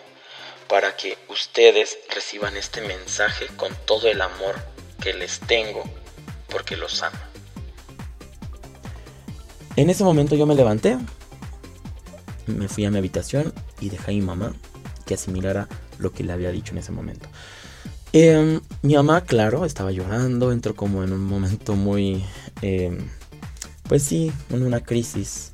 para 0.69 0.97
que 0.97 1.17
ustedes 1.29 1.97
reciban 2.13 2.57
este 2.57 2.81
mensaje 2.81 3.47
con 3.57 3.73
todo 3.87 4.09
el 4.09 4.23
amor 4.23 4.61
que 5.01 5.15
les 5.15 5.39
tengo, 5.39 5.85
porque 6.49 6.77
los 6.77 7.01
amo. 7.05 7.17
En 9.77 9.89
ese 9.89 10.03
momento 10.03 10.35
yo 10.35 10.47
me 10.47 10.57
levanté, 10.57 10.99
me 12.49 12.67
fui 12.67 12.87
a 12.87 12.91
mi 12.91 12.99
habitación 12.99 13.55
y 13.81 13.89
dejé 13.89 14.11
a 14.11 14.15
mi 14.15 14.21
mamá 14.21 14.53
que 15.07 15.15
asimilara 15.15 15.69
lo 16.03 16.13
que 16.13 16.25
le 16.25 16.33
había 16.33 16.51
dicho 16.51 16.73
en 16.73 16.79
ese 16.79 16.93
momento. 16.93 17.29
Em, 18.13 18.61
mi 18.83 18.95
mamá, 18.95 19.23
claro, 19.23 19.65
estaba 19.65 19.91
llorando, 19.91 20.53
entró 20.53 20.77
como 20.77 21.03
en 21.03 21.13
un 21.13 21.25
momento 21.25 21.75
muy, 21.77 22.23
em, 22.61 22.99
pues 23.89 24.03
sí, 24.03 24.31
en 24.51 24.63
una 24.63 24.81
crisis. 24.81 25.53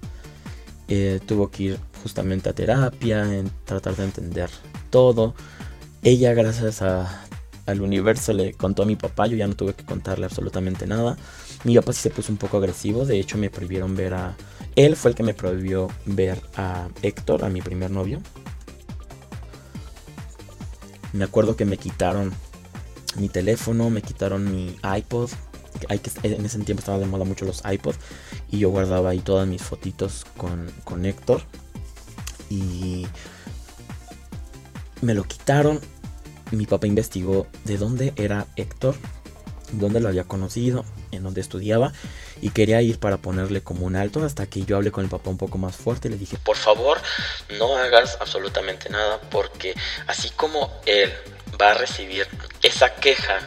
Eh, 0.89 1.21
tuvo 1.27 1.51
que 1.51 1.63
ir 1.65 1.79
justamente 2.03 2.49
a 2.49 2.55
terapia, 2.55 3.33
en 3.33 3.51
tratar 3.65 3.95
de 3.97 4.05
entender 4.05 4.51
todo. 4.91 5.35
Ella, 6.03 6.33
gracias 6.35 6.83
al 6.83 7.81
universo, 7.81 8.33
le 8.33 8.55
contó 8.55 8.83
a 8.83 8.87
mi 8.87 8.97
papá, 8.97 9.27
yo 9.27 9.37
ya 9.37 9.47
no 9.47 9.55
tuve 9.55 9.75
que 9.75 9.85
contarle 9.85 10.27
absolutamente 10.27 10.87
nada. 10.87 11.17
Mi 11.65 11.77
papá 11.77 11.93
sí 11.93 12.01
se 12.01 12.11
puso 12.11 12.33
un 12.33 12.39
poco 12.39 12.57
agresivo, 12.57 13.05
de 13.05 13.21
hecho 13.21 13.39
me 13.39 13.51
prohibieron 13.51 13.95
ver 13.95 14.15
a... 14.15 14.37
Él 14.77 14.97
fue 14.97 15.11
el 15.11 15.17
que 15.17 15.23
me 15.23 15.35
prohibió 15.35 15.89
ver 16.07 16.41
a 16.57 16.89
Héctor, 17.03 17.45
a 17.45 17.49
mi 17.51 17.61
primer 17.61 17.91
novio. 17.91 18.21
Me 21.12 21.25
acuerdo 21.25 21.57
que 21.57 21.64
me 21.64 21.77
quitaron 21.77 22.33
mi 23.16 23.29
teléfono, 23.29 23.90
me 23.90 24.03
quitaron 24.03 24.51
mi 24.51 24.77
iPod. 24.97 25.31
En 25.88 26.44
ese 26.44 26.59
tiempo 26.61 26.81
estaban 26.81 27.01
de 27.01 27.07
moda 27.07 27.25
mucho 27.25 27.44
los 27.44 27.62
iPod. 27.64 27.94
Y 28.51 28.59
yo 28.59 28.71
guardaba 28.71 29.11
ahí 29.11 29.21
todas 29.21 29.47
mis 29.47 29.62
fotitos 29.62 30.27
con, 30.37 30.71
con 30.85 31.05
Héctor. 31.05 31.42
Y 32.51 33.07
me 35.01 35.14
lo 35.14 35.25
quitaron. 35.25 35.81
Mi 36.51 36.66
papá 36.66 36.87
investigó 36.87 37.47
de 37.64 37.77
dónde 37.77 38.12
era 38.16 38.47
Héctor, 38.57 38.97
dónde 39.73 40.01
lo 40.01 40.09
había 40.09 40.25
conocido, 40.25 40.85
en 41.11 41.23
dónde 41.23 41.40
estudiaba. 41.40 41.92
Y 42.40 42.51
quería 42.51 42.83
ir 42.83 42.99
para 42.99 43.18
ponerle 43.18 43.62
como 43.62 43.87
un 43.87 43.97
alto 43.97 44.25
hasta 44.25 44.47
que 44.47 44.64
yo 44.64 44.77
hablé 44.77 44.90
con 44.90 45.05
el 45.05 45.11
papá 45.11 45.31
un 45.31 45.38
poco 45.38 45.59
más 45.59 45.77
fuerte 45.77 46.09
y 46.09 46.12
le 46.12 46.16
dije, 46.16 46.37
por 46.38 46.57
favor, 46.57 46.99
no 47.59 47.77
hagas 47.77 48.18
absolutamente 48.21 48.90
nada 48.90 49.21
porque 49.31 49.75
así 50.07 50.31
como 50.31 50.71
él 50.87 51.12
va 51.61 51.73
a 51.73 51.75
recibir 51.75 52.27
esa 52.62 52.94
queja 52.94 53.40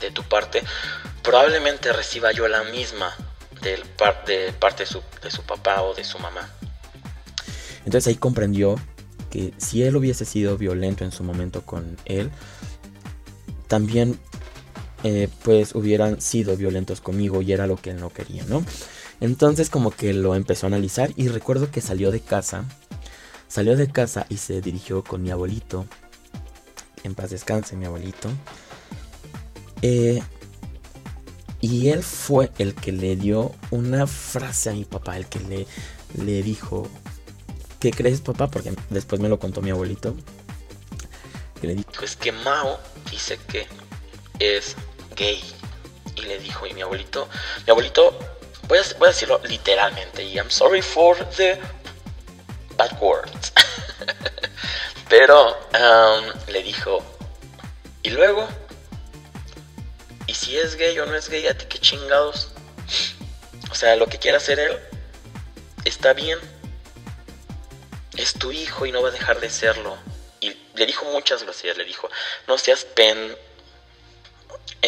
de 0.00 0.10
tu 0.10 0.22
parte, 0.22 0.62
probablemente 1.22 1.92
reciba 1.92 2.32
yo 2.32 2.48
la 2.48 2.64
misma 2.64 3.14
de 3.62 3.78
parte 3.98 4.84
de 4.84 4.86
su, 4.86 5.02
de 5.22 5.30
su 5.30 5.42
papá 5.42 5.82
o 5.82 5.94
de 5.94 6.04
su 6.04 6.18
mamá. 6.18 6.48
Entonces 7.84 8.08
ahí 8.08 8.16
comprendió 8.16 8.76
que 9.30 9.52
si 9.58 9.82
él 9.82 9.96
hubiese 9.96 10.24
sido 10.24 10.58
violento 10.58 11.04
en 11.04 11.12
su 11.12 11.22
momento 11.22 11.62
con 11.62 11.96
él, 12.04 12.30
también 13.68 14.18
eh, 15.04 15.28
pues 15.42 15.74
hubieran 15.74 16.20
sido 16.20 16.56
violentos 16.56 17.00
conmigo 17.00 17.42
y 17.42 17.52
era 17.52 17.66
lo 17.66 17.76
que 17.76 17.90
él 17.90 18.00
no 18.00 18.10
quería, 18.10 18.44
¿no? 18.44 18.64
Entonces 19.20 19.70
como 19.70 19.90
que 19.90 20.12
lo 20.12 20.34
empezó 20.34 20.66
a 20.66 20.68
analizar 20.68 21.12
y 21.16 21.28
recuerdo 21.28 21.70
que 21.70 21.80
salió 21.80 22.10
de 22.10 22.20
casa, 22.20 22.64
salió 23.48 23.76
de 23.76 23.90
casa 23.90 24.26
y 24.28 24.38
se 24.38 24.60
dirigió 24.60 25.04
con 25.04 25.22
mi 25.22 25.30
abuelito 25.30 25.86
en 27.04 27.14
paz 27.14 27.30
descanse 27.30 27.76
mi 27.76 27.86
abuelito. 27.86 28.28
Eh, 29.82 30.22
y 31.60 31.88
él 31.88 32.02
fue 32.02 32.50
el 32.58 32.74
que 32.74 32.92
le 32.92 33.16
dio 33.16 33.52
una 33.70 34.06
frase 34.06 34.70
a 34.70 34.72
mi 34.72 34.84
papá, 34.84 35.16
el 35.16 35.26
que 35.26 35.40
le, 35.40 35.66
le 36.22 36.42
dijo, 36.42 36.88
¿qué 37.78 37.90
crees 37.90 38.20
papá? 38.20 38.50
Porque 38.50 38.72
después 38.90 39.20
me 39.20 39.28
lo 39.28 39.38
contó 39.38 39.60
mi 39.60 39.70
abuelito. 39.70 40.14
Que 41.60 41.66
le 41.68 41.74
dijo, 41.76 41.90
es 42.02 42.16
que 42.16 42.32
Mao 42.32 42.78
dice 43.10 43.38
que 43.46 43.66
es 44.38 44.76
gay. 45.20 45.44
Y 46.16 46.22
le 46.22 46.38
dijo, 46.38 46.66
y 46.66 46.74
mi 46.74 46.82
abuelito, 46.82 47.28
mi 47.66 47.70
abuelito, 47.70 48.18
voy 48.66 48.78
a, 48.78 49.06
decirlo 49.06 49.40
literalmente, 49.44 50.24
y 50.24 50.36
I'm 50.36 50.50
sorry 50.50 50.82
for 50.82 51.16
the 51.36 51.58
bad 52.76 52.98
words. 53.00 53.52
Pero 55.08 55.56
le 56.48 56.62
dijo, 56.62 57.04
¿y 58.02 58.10
luego? 58.10 58.48
¿Y 60.26 60.34
si 60.34 60.56
es 60.56 60.76
gay 60.76 60.98
o 60.98 61.06
no 61.06 61.14
es 61.14 61.28
gay? 61.28 61.46
¿A 61.46 61.56
ti 61.56 61.66
qué 61.68 61.78
chingados? 61.78 62.48
O 63.70 63.74
sea, 63.74 63.96
lo 63.96 64.06
que 64.06 64.18
quiera 64.18 64.38
hacer 64.38 64.58
él 64.58 64.78
está 65.84 66.12
bien. 66.12 66.38
Es 68.16 68.34
tu 68.34 68.52
hijo 68.52 68.86
y 68.86 68.92
no 68.92 69.02
va 69.02 69.08
a 69.08 69.12
dejar 69.12 69.40
de 69.40 69.50
serlo. 69.50 69.96
Y 70.40 70.56
le 70.74 70.86
dijo 70.86 71.04
muchas 71.06 71.42
groserías, 71.42 71.76
le 71.76 71.84
dijo, 71.84 72.08
no 72.46 72.56
seas 72.56 72.84
pen. 72.84 73.36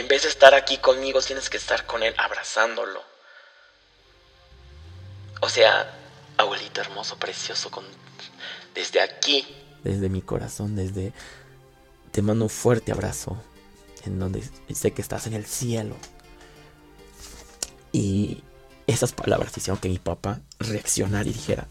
En 0.02 0.08
vez 0.08 0.24
de 0.24 0.30
estar 0.30 0.52
aquí 0.52 0.78
conmigo, 0.78 1.22
tienes 1.22 1.48
que 1.48 1.58
estar 1.58 1.86
con 1.86 2.02
él 2.02 2.12
abrazándolo. 2.18 3.04
O 5.40 5.48
sea, 5.48 5.96
abuelito 6.36 6.80
hermoso, 6.80 7.16
precioso, 7.20 7.70
desde 8.74 9.00
aquí 9.00 9.46
desde 9.84 10.08
mi 10.08 10.20
corazón, 10.20 10.74
desde... 10.74 11.12
Te 12.10 12.20
mando 12.20 12.46
un 12.46 12.50
fuerte 12.50 12.90
abrazo, 12.90 13.40
en 14.04 14.18
donde 14.18 14.42
sé 14.74 14.90
que 14.90 15.02
estás 15.02 15.28
en 15.28 15.34
el 15.34 15.46
cielo. 15.46 15.94
Y 17.92 18.42
esas 18.88 19.12
palabras 19.12 19.56
hicieron 19.56 19.80
que 19.80 19.88
mi 19.88 20.00
papá 20.00 20.40
reaccionara 20.58 21.28
y 21.28 21.32
dijera, 21.32 21.68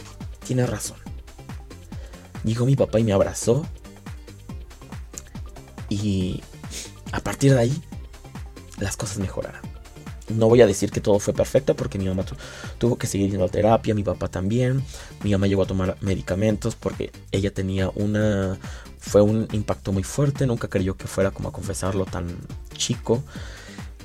tiene 0.47 0.65
razón. 0.65 0.97
Llegó 2.45 2.65
mi 2.65 2.77
papá 2.77 2.97
y 3.01 3.03
me 3.03 3.11
abrazó. 3.11 3.67
Y 5.89 6.41
a 7.11 7.19
partir 7.19 7.53
de 7.53 7.59
ahí, 7.59 7.83
las 8.81 8.97
cosas 8.97 9.19
mejoraron. 9.19 9.61
No 10.29 10.47
voy 10.47 10.61
a 10.61 10.67
decir 10.67 10.91
que 10.91 11.01
todo 11.01 11.19
fue 11.19 11.33
perfecto 11.33 11.75
porque 11.75 11.97
mi 11.97 12.05
mamá 12.05 12.23
tuvo 12.77 12.97
que 12.97 13.07
seguir 13.07 13.29
yendo 13.29 13.45
a 13.45 13.49
terapia, 13.49 13.93
mi 13.93 14.03
papá 14.03 14.27
también. 14.27 14.83
Mi 15.23 15.31
mamá 15.31 15.47
llegó 15.47 15.63
a 15.63 15.67
tomar 15.67 15.97
medicamentos 16.01 16.75
porque 16.75 17.11
ella 17.31 17.53
tenía 17.53 17.89
una... 17.95 18.57
Fue 18.99 19.21
un 19.21 19.47
impacto 19.51 19.91
muy 19.91 20.03
fuerte, 20.03 20.45
nunca 20.45 20.67
creyó 20.67 20.95
que 20.95 21.07
fuera 21.07 21.31
como 21.31 21.49
a 21.49 21.51
confesarlo 21.51 22.05
tan 22.05 22.37
chico. 22.77 23.23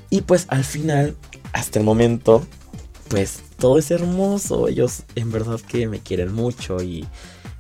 Y 0.09 0.23
pues 0.23 0.47
al 0.49 0.65
final, 0.65 1.17
hasta 1.53 1.79
el 1.79 1.85
momento, 1.85 2.47
pues 3.09 3.43
todo 3.59 3.79
es 3.79 3.91
hermoso. 3.91 4.69
Ellos 4.69 5.03
en 5.15 5.31
verdad 5.31 5.61
que 5.61 5.87
me 5.87 6.01
quieren 6.01 6.33
mucho 6.33 6.83
y, 6.83 7.07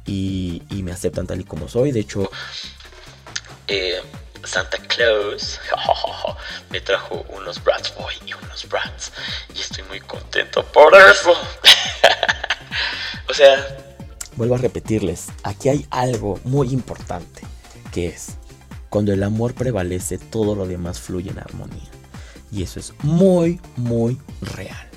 y, 0.06 0.62
y 0.70 0.82
me 0.82 0.92
aceptan 0.92 1.26
tal 1.26 1.40
y 1.40 1.44
como 1.44 1.68
soy. 1.68 1.92
De 1.92 2.00
hecho, 2.00 2.30
eh, 3.68 3.96
Santa 4.46 4.78
Claus 4.78 5.60
me 6.70 6.80
trajo 6.80 7.24
unos 7.36 7.62
Bratz 7.62 7.94
Boy 7.96 8.14
y 8.26 8.32
unos 8.34 8.68
Bratz. 8.68 9.10
Y 9.54 9.60
estoy 9.60 9.84
muy 9.84 10.00
contento 10.00 10.64
por 10.66 10.94
eso. 10.94 11.32
o 13.28 13.34
sea, 13.34 13.66
vuelvo 14.36 14.54
a 14.54 14.58
repetirles, 14.58 15.26
aquí 15.42 15.68
hay 15.68 15.86
algo 15.90 16.38
muy 16.44 16.72
importante, 16.72 17.42
que 17.92 18.08
es, 18.08 18.36
cuando 18.88 19.12
el 19.12 19.22
amor 19.22 19.54
prevalece, 19.54 20.18
todo 20.18 20.54
lo 20.54 20.66
demás 20.66 21.00
fluye 21.00 21.30
en 21.30 21.38
armonía. 21.38 21.90
Y 22.52 22.62
eso 22.62 22.78
es 22.78 22.92
muy, 23.02 23.60
muy 23.76 24.20
real. 24.40 24.88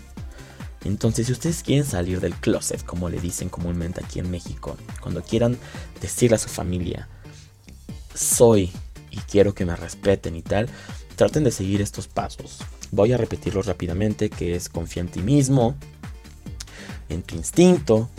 Entonces, 0.86 1.28
si 1.28 1.34
ustedes 1.34 1.64
quieren 1.64 1.86
salir 1.86 2.22
del 2.22 2.36
closet, 2.36 2.86
como 2.86 3.10
le 3.10 3.20
dicen 3.20 3.50
comúnmente 3.50 4.02
aquí 4.04 4.20
en 4.20 4.32
México, 4.32 4.78
cuando 5.02 5.22
quieran 5.22 5.58
decirle 6.00 6.36
a 6.36 6.40
su 6.40 6.48
familia, 6.48 7.10
soy 8.14 8.72
y 9.12 9.18
quiero 9.18 9.54
que 9.54 9.66
me 9.66 9.76
respeten 9.76 10.36
y 10.36 10.42
tal, 10.42 10.70
traten 11.16 11.44
de 11.44 11.52
seguir 11.52 11.82
estos 11.82 12.08
pasos. 12.08 12.60
Voy 12.92 13.14
a 13.14 13.18
repetirlos 13.18 13.66
rápidamente, 13.66 14.30
que 14.30 14.56
es 14.56 14.70
confía 14.70 15.02
en 15.02 15.10
ti 15.10 15.22
mismo, 15.22 15.76
en 17.10 17.24
tu 17.24 17.36
instinto, 17.36 18.10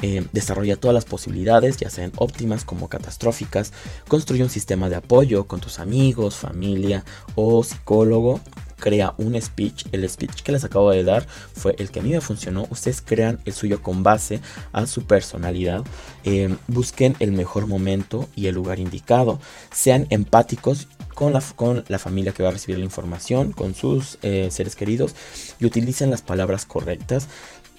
eh, 0.00 0.24
desarrolla 0.32 0.76
todas 0.76 0.94
las 0.94 1.04
posibilidades, 1.04 1.76
ya 1.76 1.90
sean 1.90 2.12
óptimas 2.16 2.64
como 2.64 2.88
catastróficas, 2.88 3.72
construye 4.06 4.42
un 4.42 4.50
sistema 4.50 4.88
de 4.88 4.96
apoyo 4.96 5.46
con 5.46 5.60
tus 5.60 5.78
amigos, 5.78 6.36
familia 6.36 7.04
o 7.34 7.64
psicólogo, 7.64 8.40
crea 8.78 9.14
un 9.18 9.40
speech. 9.40 9.86
El 9.92 10.08
speech 10.08 10.42
que 10.42 10.52
les 10.52 10.64
acabo 10.64 10.90
de 10.90 11.04
dar 11.04 11.26
fue 11.26 11.74
el 11.78 11.90
que 11.90 12.00
a 12.00 12.02
mí 12.02 12.10
me 12.10 12.20
funcionó. 12.20 12.66
Ustedes 12.70 13.02
crean 13.02 13.40
el 13.44 13.52
suyo 13.52 13.82
con 13.82 14.02
base 14.02 14.40
a 14.72 14.86
su 14.86 15.04
personalidad. 15.04 15.84
Eh, 16.24 16.54
busquen 16.66 17.16
el 17.20 17.32
mejor 17.32 17.66
momento 17.66 18.28
y 18.34 18.46
el 18.46 18.54
lugar 18.54 18.78
indicado. 18.78 19.40
Sean 19.72 20.06
empáticos 20.10 20.88
con 21.14 21.32
la, 21.32 21.42
con 21.56 21.84
la 21.88 21.98
familia 21.98 22.32
que 22.32 22.42
va 22.42 22.50
a 22.50 22.52
recibir 22.52 22.78
la 22.78 22.84
información, 22.84 23.52
con 23.52 23.74
sus 23.74 24.18
eh, 24.22 24.48
seres 24.52 24.76
queridos 24.76 25.14
y 25.58 25.66
utilicen 25.66 26.10
las 26.10 26.22
palabras 26.22 26.64
correctas. 26.64 27.26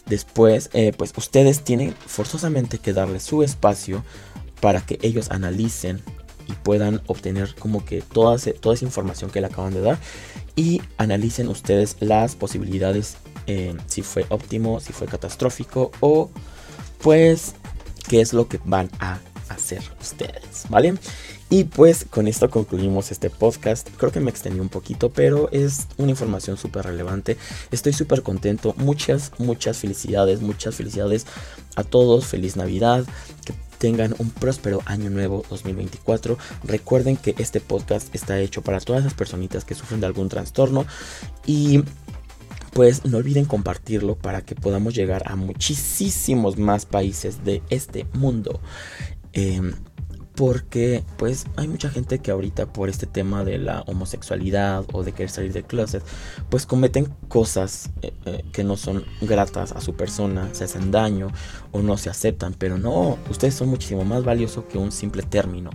Después, 0.06 0.70
eh, 0.74 0.92
pues 0.98 1.14
ustedes 1.16 1.64
tienen 1.64 1.96
forzosamente 2.06 2.80
que 2.80 2.94
darle 2.94 3.20
su 3.20 3.44
espacio 3.44 4.04
para 4.60 4.82
que 4.82 5.00
ellos 5.02 5.32
analicen 5.32 6.02
y 6.50 6.54
puedan 6.54 7.02
obtener 7.08 7.54
como 7.56 7.86
que 7.86 8.02
toda, 8.02 8.38
toda 8.60 8.76
esa 8.76 8.86
información 8.86 9.30
que 9.30 9.40
le 9.40 9.48
acaban 9.48 9.74
de 9.74 9.82
dar 9.82 10.00
y 10.56 10.82
analicen 10.98 11.48
ustedes 11.48 11.96
las 12.00 12.36
posibilidades 12.36 13.18
eh, 13.48 13.76
si 13.86 14.02
fue 14.02 14.26
óptimo, 14.30 14.80
si 14.80 14.94
fue 14.94 15.08
catastrófico 15.08 15.92
o 16.00 16.30
pues 17.02 17.54
qué 18.08 18.22
es 18.22 18.34
lo 18.34 18.48
que 18.48 18.60
van 18.66 18.90
a 19.00 19.20
hacer 19.50 19.84
ustedes, 20.02 20.66
¿vale? 20.70 20.96
Y 21.52 21.64
pues 21.64 22.06
con 22.08 22.28
esto 22.28 22.50
concluimos 22.50 23.12
este 23.12 23.30
podcast. 23.32 23.90
Creo 23.98 24.12
que 24.12 24.20
me 24.20 24.30
extendí 24.30 24.60
un 24.60 24.70
poquito, 24.70 25.10
pero 25.10 25.50
es 25.52 25.88
una 25.98 26.12
información 26.12 26.58
súper 26.58 26.86
relevante. 26.86 27.38
Estoy 27.72 27.94
súper 27.94 28.22
contento. 28.22 28.76
Muchas, 28.78 29.32
muchas 29.40 29.78
felicidades, 29.78 30.42
muchas 30.42 30.76
felicidades 30.76 31.26
a 31.76 31.84
todos. 31.84 32.28
Feliz 32.28 32.56
Navidad. 32.56 33.06
Tengan 33.80 34.14
un 34.20 34.30
próspero 34.30 34.82
año 34.86 35.10
nuevo 35.10 35.44
2024. 35.50 36.38
Recuerden 36.66 37.18
que 37.18 37.34
este 37.40 37.60
podcast 37.60 38.14
está 38.14 38.40
hecho 38.40 38.62
para 38.62 38.80
todas 38.80 39.04
las 39.04 39.16
personitas 39.16 39.66
que 39.66 39.74
sufren 39.74 40.02
de 40.02 40.06
algún 40.06 40.30
trastorno. 40.30 40.86
Y 41.48 41.84
pues 42.74 43.06
no 43.06 43.18
olviden 43.18 43.46
compartirlo 43.46 44.16
para 44.16 44.42
que 44.42 44.54
podamos 44.54 44.94
llegar 44.94 45.24
a 45.26 45.36
muchísimos 45.36 46.58
más 46.58 46.86
países 46.86 47.44
de 47.44 47.64
este 47.70 48.06
mundo. 48.14 48.62
Em, 49.34 49.74
porque 50.40 51.04
pues 51.18 51.48
hay 51.58 51.68
mucha 51.68 51.90
gente 51.90 52.20
que 52.20 52.32
ahorita 52.32 52.72
por 52.72 52.88
este 52.88 53.06
tema 53.06 53.44
de 53.44 53.58
la 53.58 53.82
homosexualidad 53.82 54.86
o 54.94 55.04
de 55.04 55.12
querer 55.12 55.30
salir 55.30 55.52
del 55.52 55.66
closet 55.66 56.02
pues 56.48 56.66
cometen 56.66 57.14
cosas 57.28 57.90
eh, 58.02 58.14
eh, 58.26 58.46
que 58.54 58.64
no 58.64 58.78
son 58.78 59.04
gratas 59.20 59.74
a 59.74 59.82
su 59.82 59.96
persona, 59.96 60.48
se 60.54 60.64
hacen 60.64 60.92
daño 60.92 61.28
o 61.74 61.82
no 61.82 61.98
se 61.98 62.10
aceptan, 62.10 62.56
pero 62.58 62.78
no, 62.78 63.18
ustedes 63.30 63.54
son 63.54 63.68
muchísimo 63.68 64.06
más 64.06 64.24
valiosos 64.24 64.64
que 64.64 64.78
un 64.78 64.94
simple 64.94 65.24
término 65.24 65.72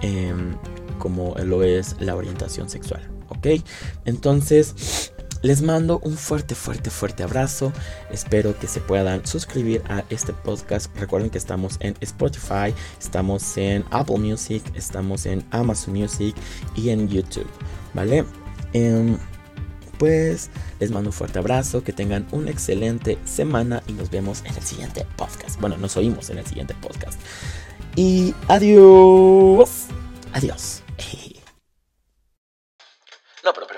em, 0.00 0.56
como 0.98 1.34
lo 1.44 1.62
es 1.62 1.94
la 2.00 2.16
orientación 2.16 2.70
sexual, 2.70 3.06
¿ok? 3.28 3.62
Entonces 4.06 5.12
les 5.42 5.62
mando 5.62 6.00
un 6.00 6.16
fuerte, 6.16 6.54
fuerte, 6.54 6.90
fuerte 6.90 7.22
abrazo. 7.22 7.72
Espero 8.10 8.58
que 8.58 8.66
se 8.66 8.80
puedan 8.80 9.26
suscribir 9.26 9.82
a 9.88 10.04
este 10.10 10.32
podcast. 10.32 10.94
Recuerden 10.96 11.30
que 11.30 11.38
estamos 11.38 11.76
en 11.80 11.94
Spotify, 12.00 12.74
estamos 12.98 13.56
en 13.56 13.84
Apple 13.90 14.18
Music, 14.18 14.62
estamos 14.74 15.26
en 15.26 15.44
Amazon 15.50 15.94
Music 15.94 16.34
y 16.74 16.90
en 16.90 17.08
YouTube. 17.08 17.48
¿Vale? 17.94 18.24
Em, 18.72 19.18
pues 19.98 20.50
les 20.78 20.90
mando 20.90 21.10
un 21.10 21.12
fuerte 21.12 21.38
abrazo, 21.38 21.82
que 21.82 21.92
tengan 21.92 22.26
una 22.30 22.50
excelente 22.50 23.18
semana 23.24 23.82
y 23.86 23.92
nos 23.92 24.10
vemos 24.10 24.42
en 24.44 24.54
el 24.54 24.62
siguiente 24.62 25.06
podcast. 25.16 25.60
Bueno, 25.60 25.76
nos 25.76 25.96
oímos 25.96 26.30
en 26.30 26.38
el 26.38 26.46
siguiente 26.46 26.74
podcast. 26.74 27.20
Y 27.96 28.34
adiós. 28.46 29.86
Adiós. 30.32 30.82
No, 33.44 33.52
pero, 33.54 33.66
pero, 33.66 33.77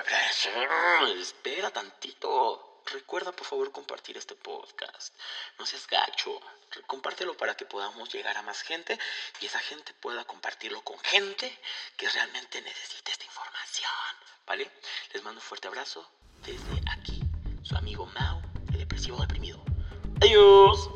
espera 1.19 1.69
tantito. 1.71 2.81
Recuerda 2.85 3.31
por 3.31 3.45
favor 3.45 3.71
compartir 3.71 4.17
este 4.17 4.35
podcast. 4.35 5.13
No 5.59 5.65
seas 5.65 5.87
gacho. 5.87 6.39
Compártelo 6.87 7.37
para 7.37 7.55
que 7.55 7.65
podamos 7.65 8.11
llegar 8.11 8.37
a 8.37 8.41
más 8.41 8.61
gente 8.61 8.97
y 9.39 9.45
esa 9.45 9.59
gente 9.59 9.93
pueda 9.93 10.25
compartirlo 10.25 10.81
con 10.81 10.97
gente 10.99 11.57
que 11.97 12.09
realmente 12.09 12.61
necesite 12.61 13.11
esta 13.11 13.25
información. 13.25 13.91
¿Vale? 14.47 14.71
Les 15.13 15.23
mando 15.23 15.39
un 15.39 15.45
fuerte 15.45 15.67
abrazo 15.67 16.09
desde 16.43 16.81
aquí, 16.91 17.21
su 17.63 17.75
amigo 17.75 18.05
Mao, 18.07 18.41
el 18.71 18.79
depresivo 18.79 19.17
deprimido. 19.17 19.63
Adiós. 20.21 20.89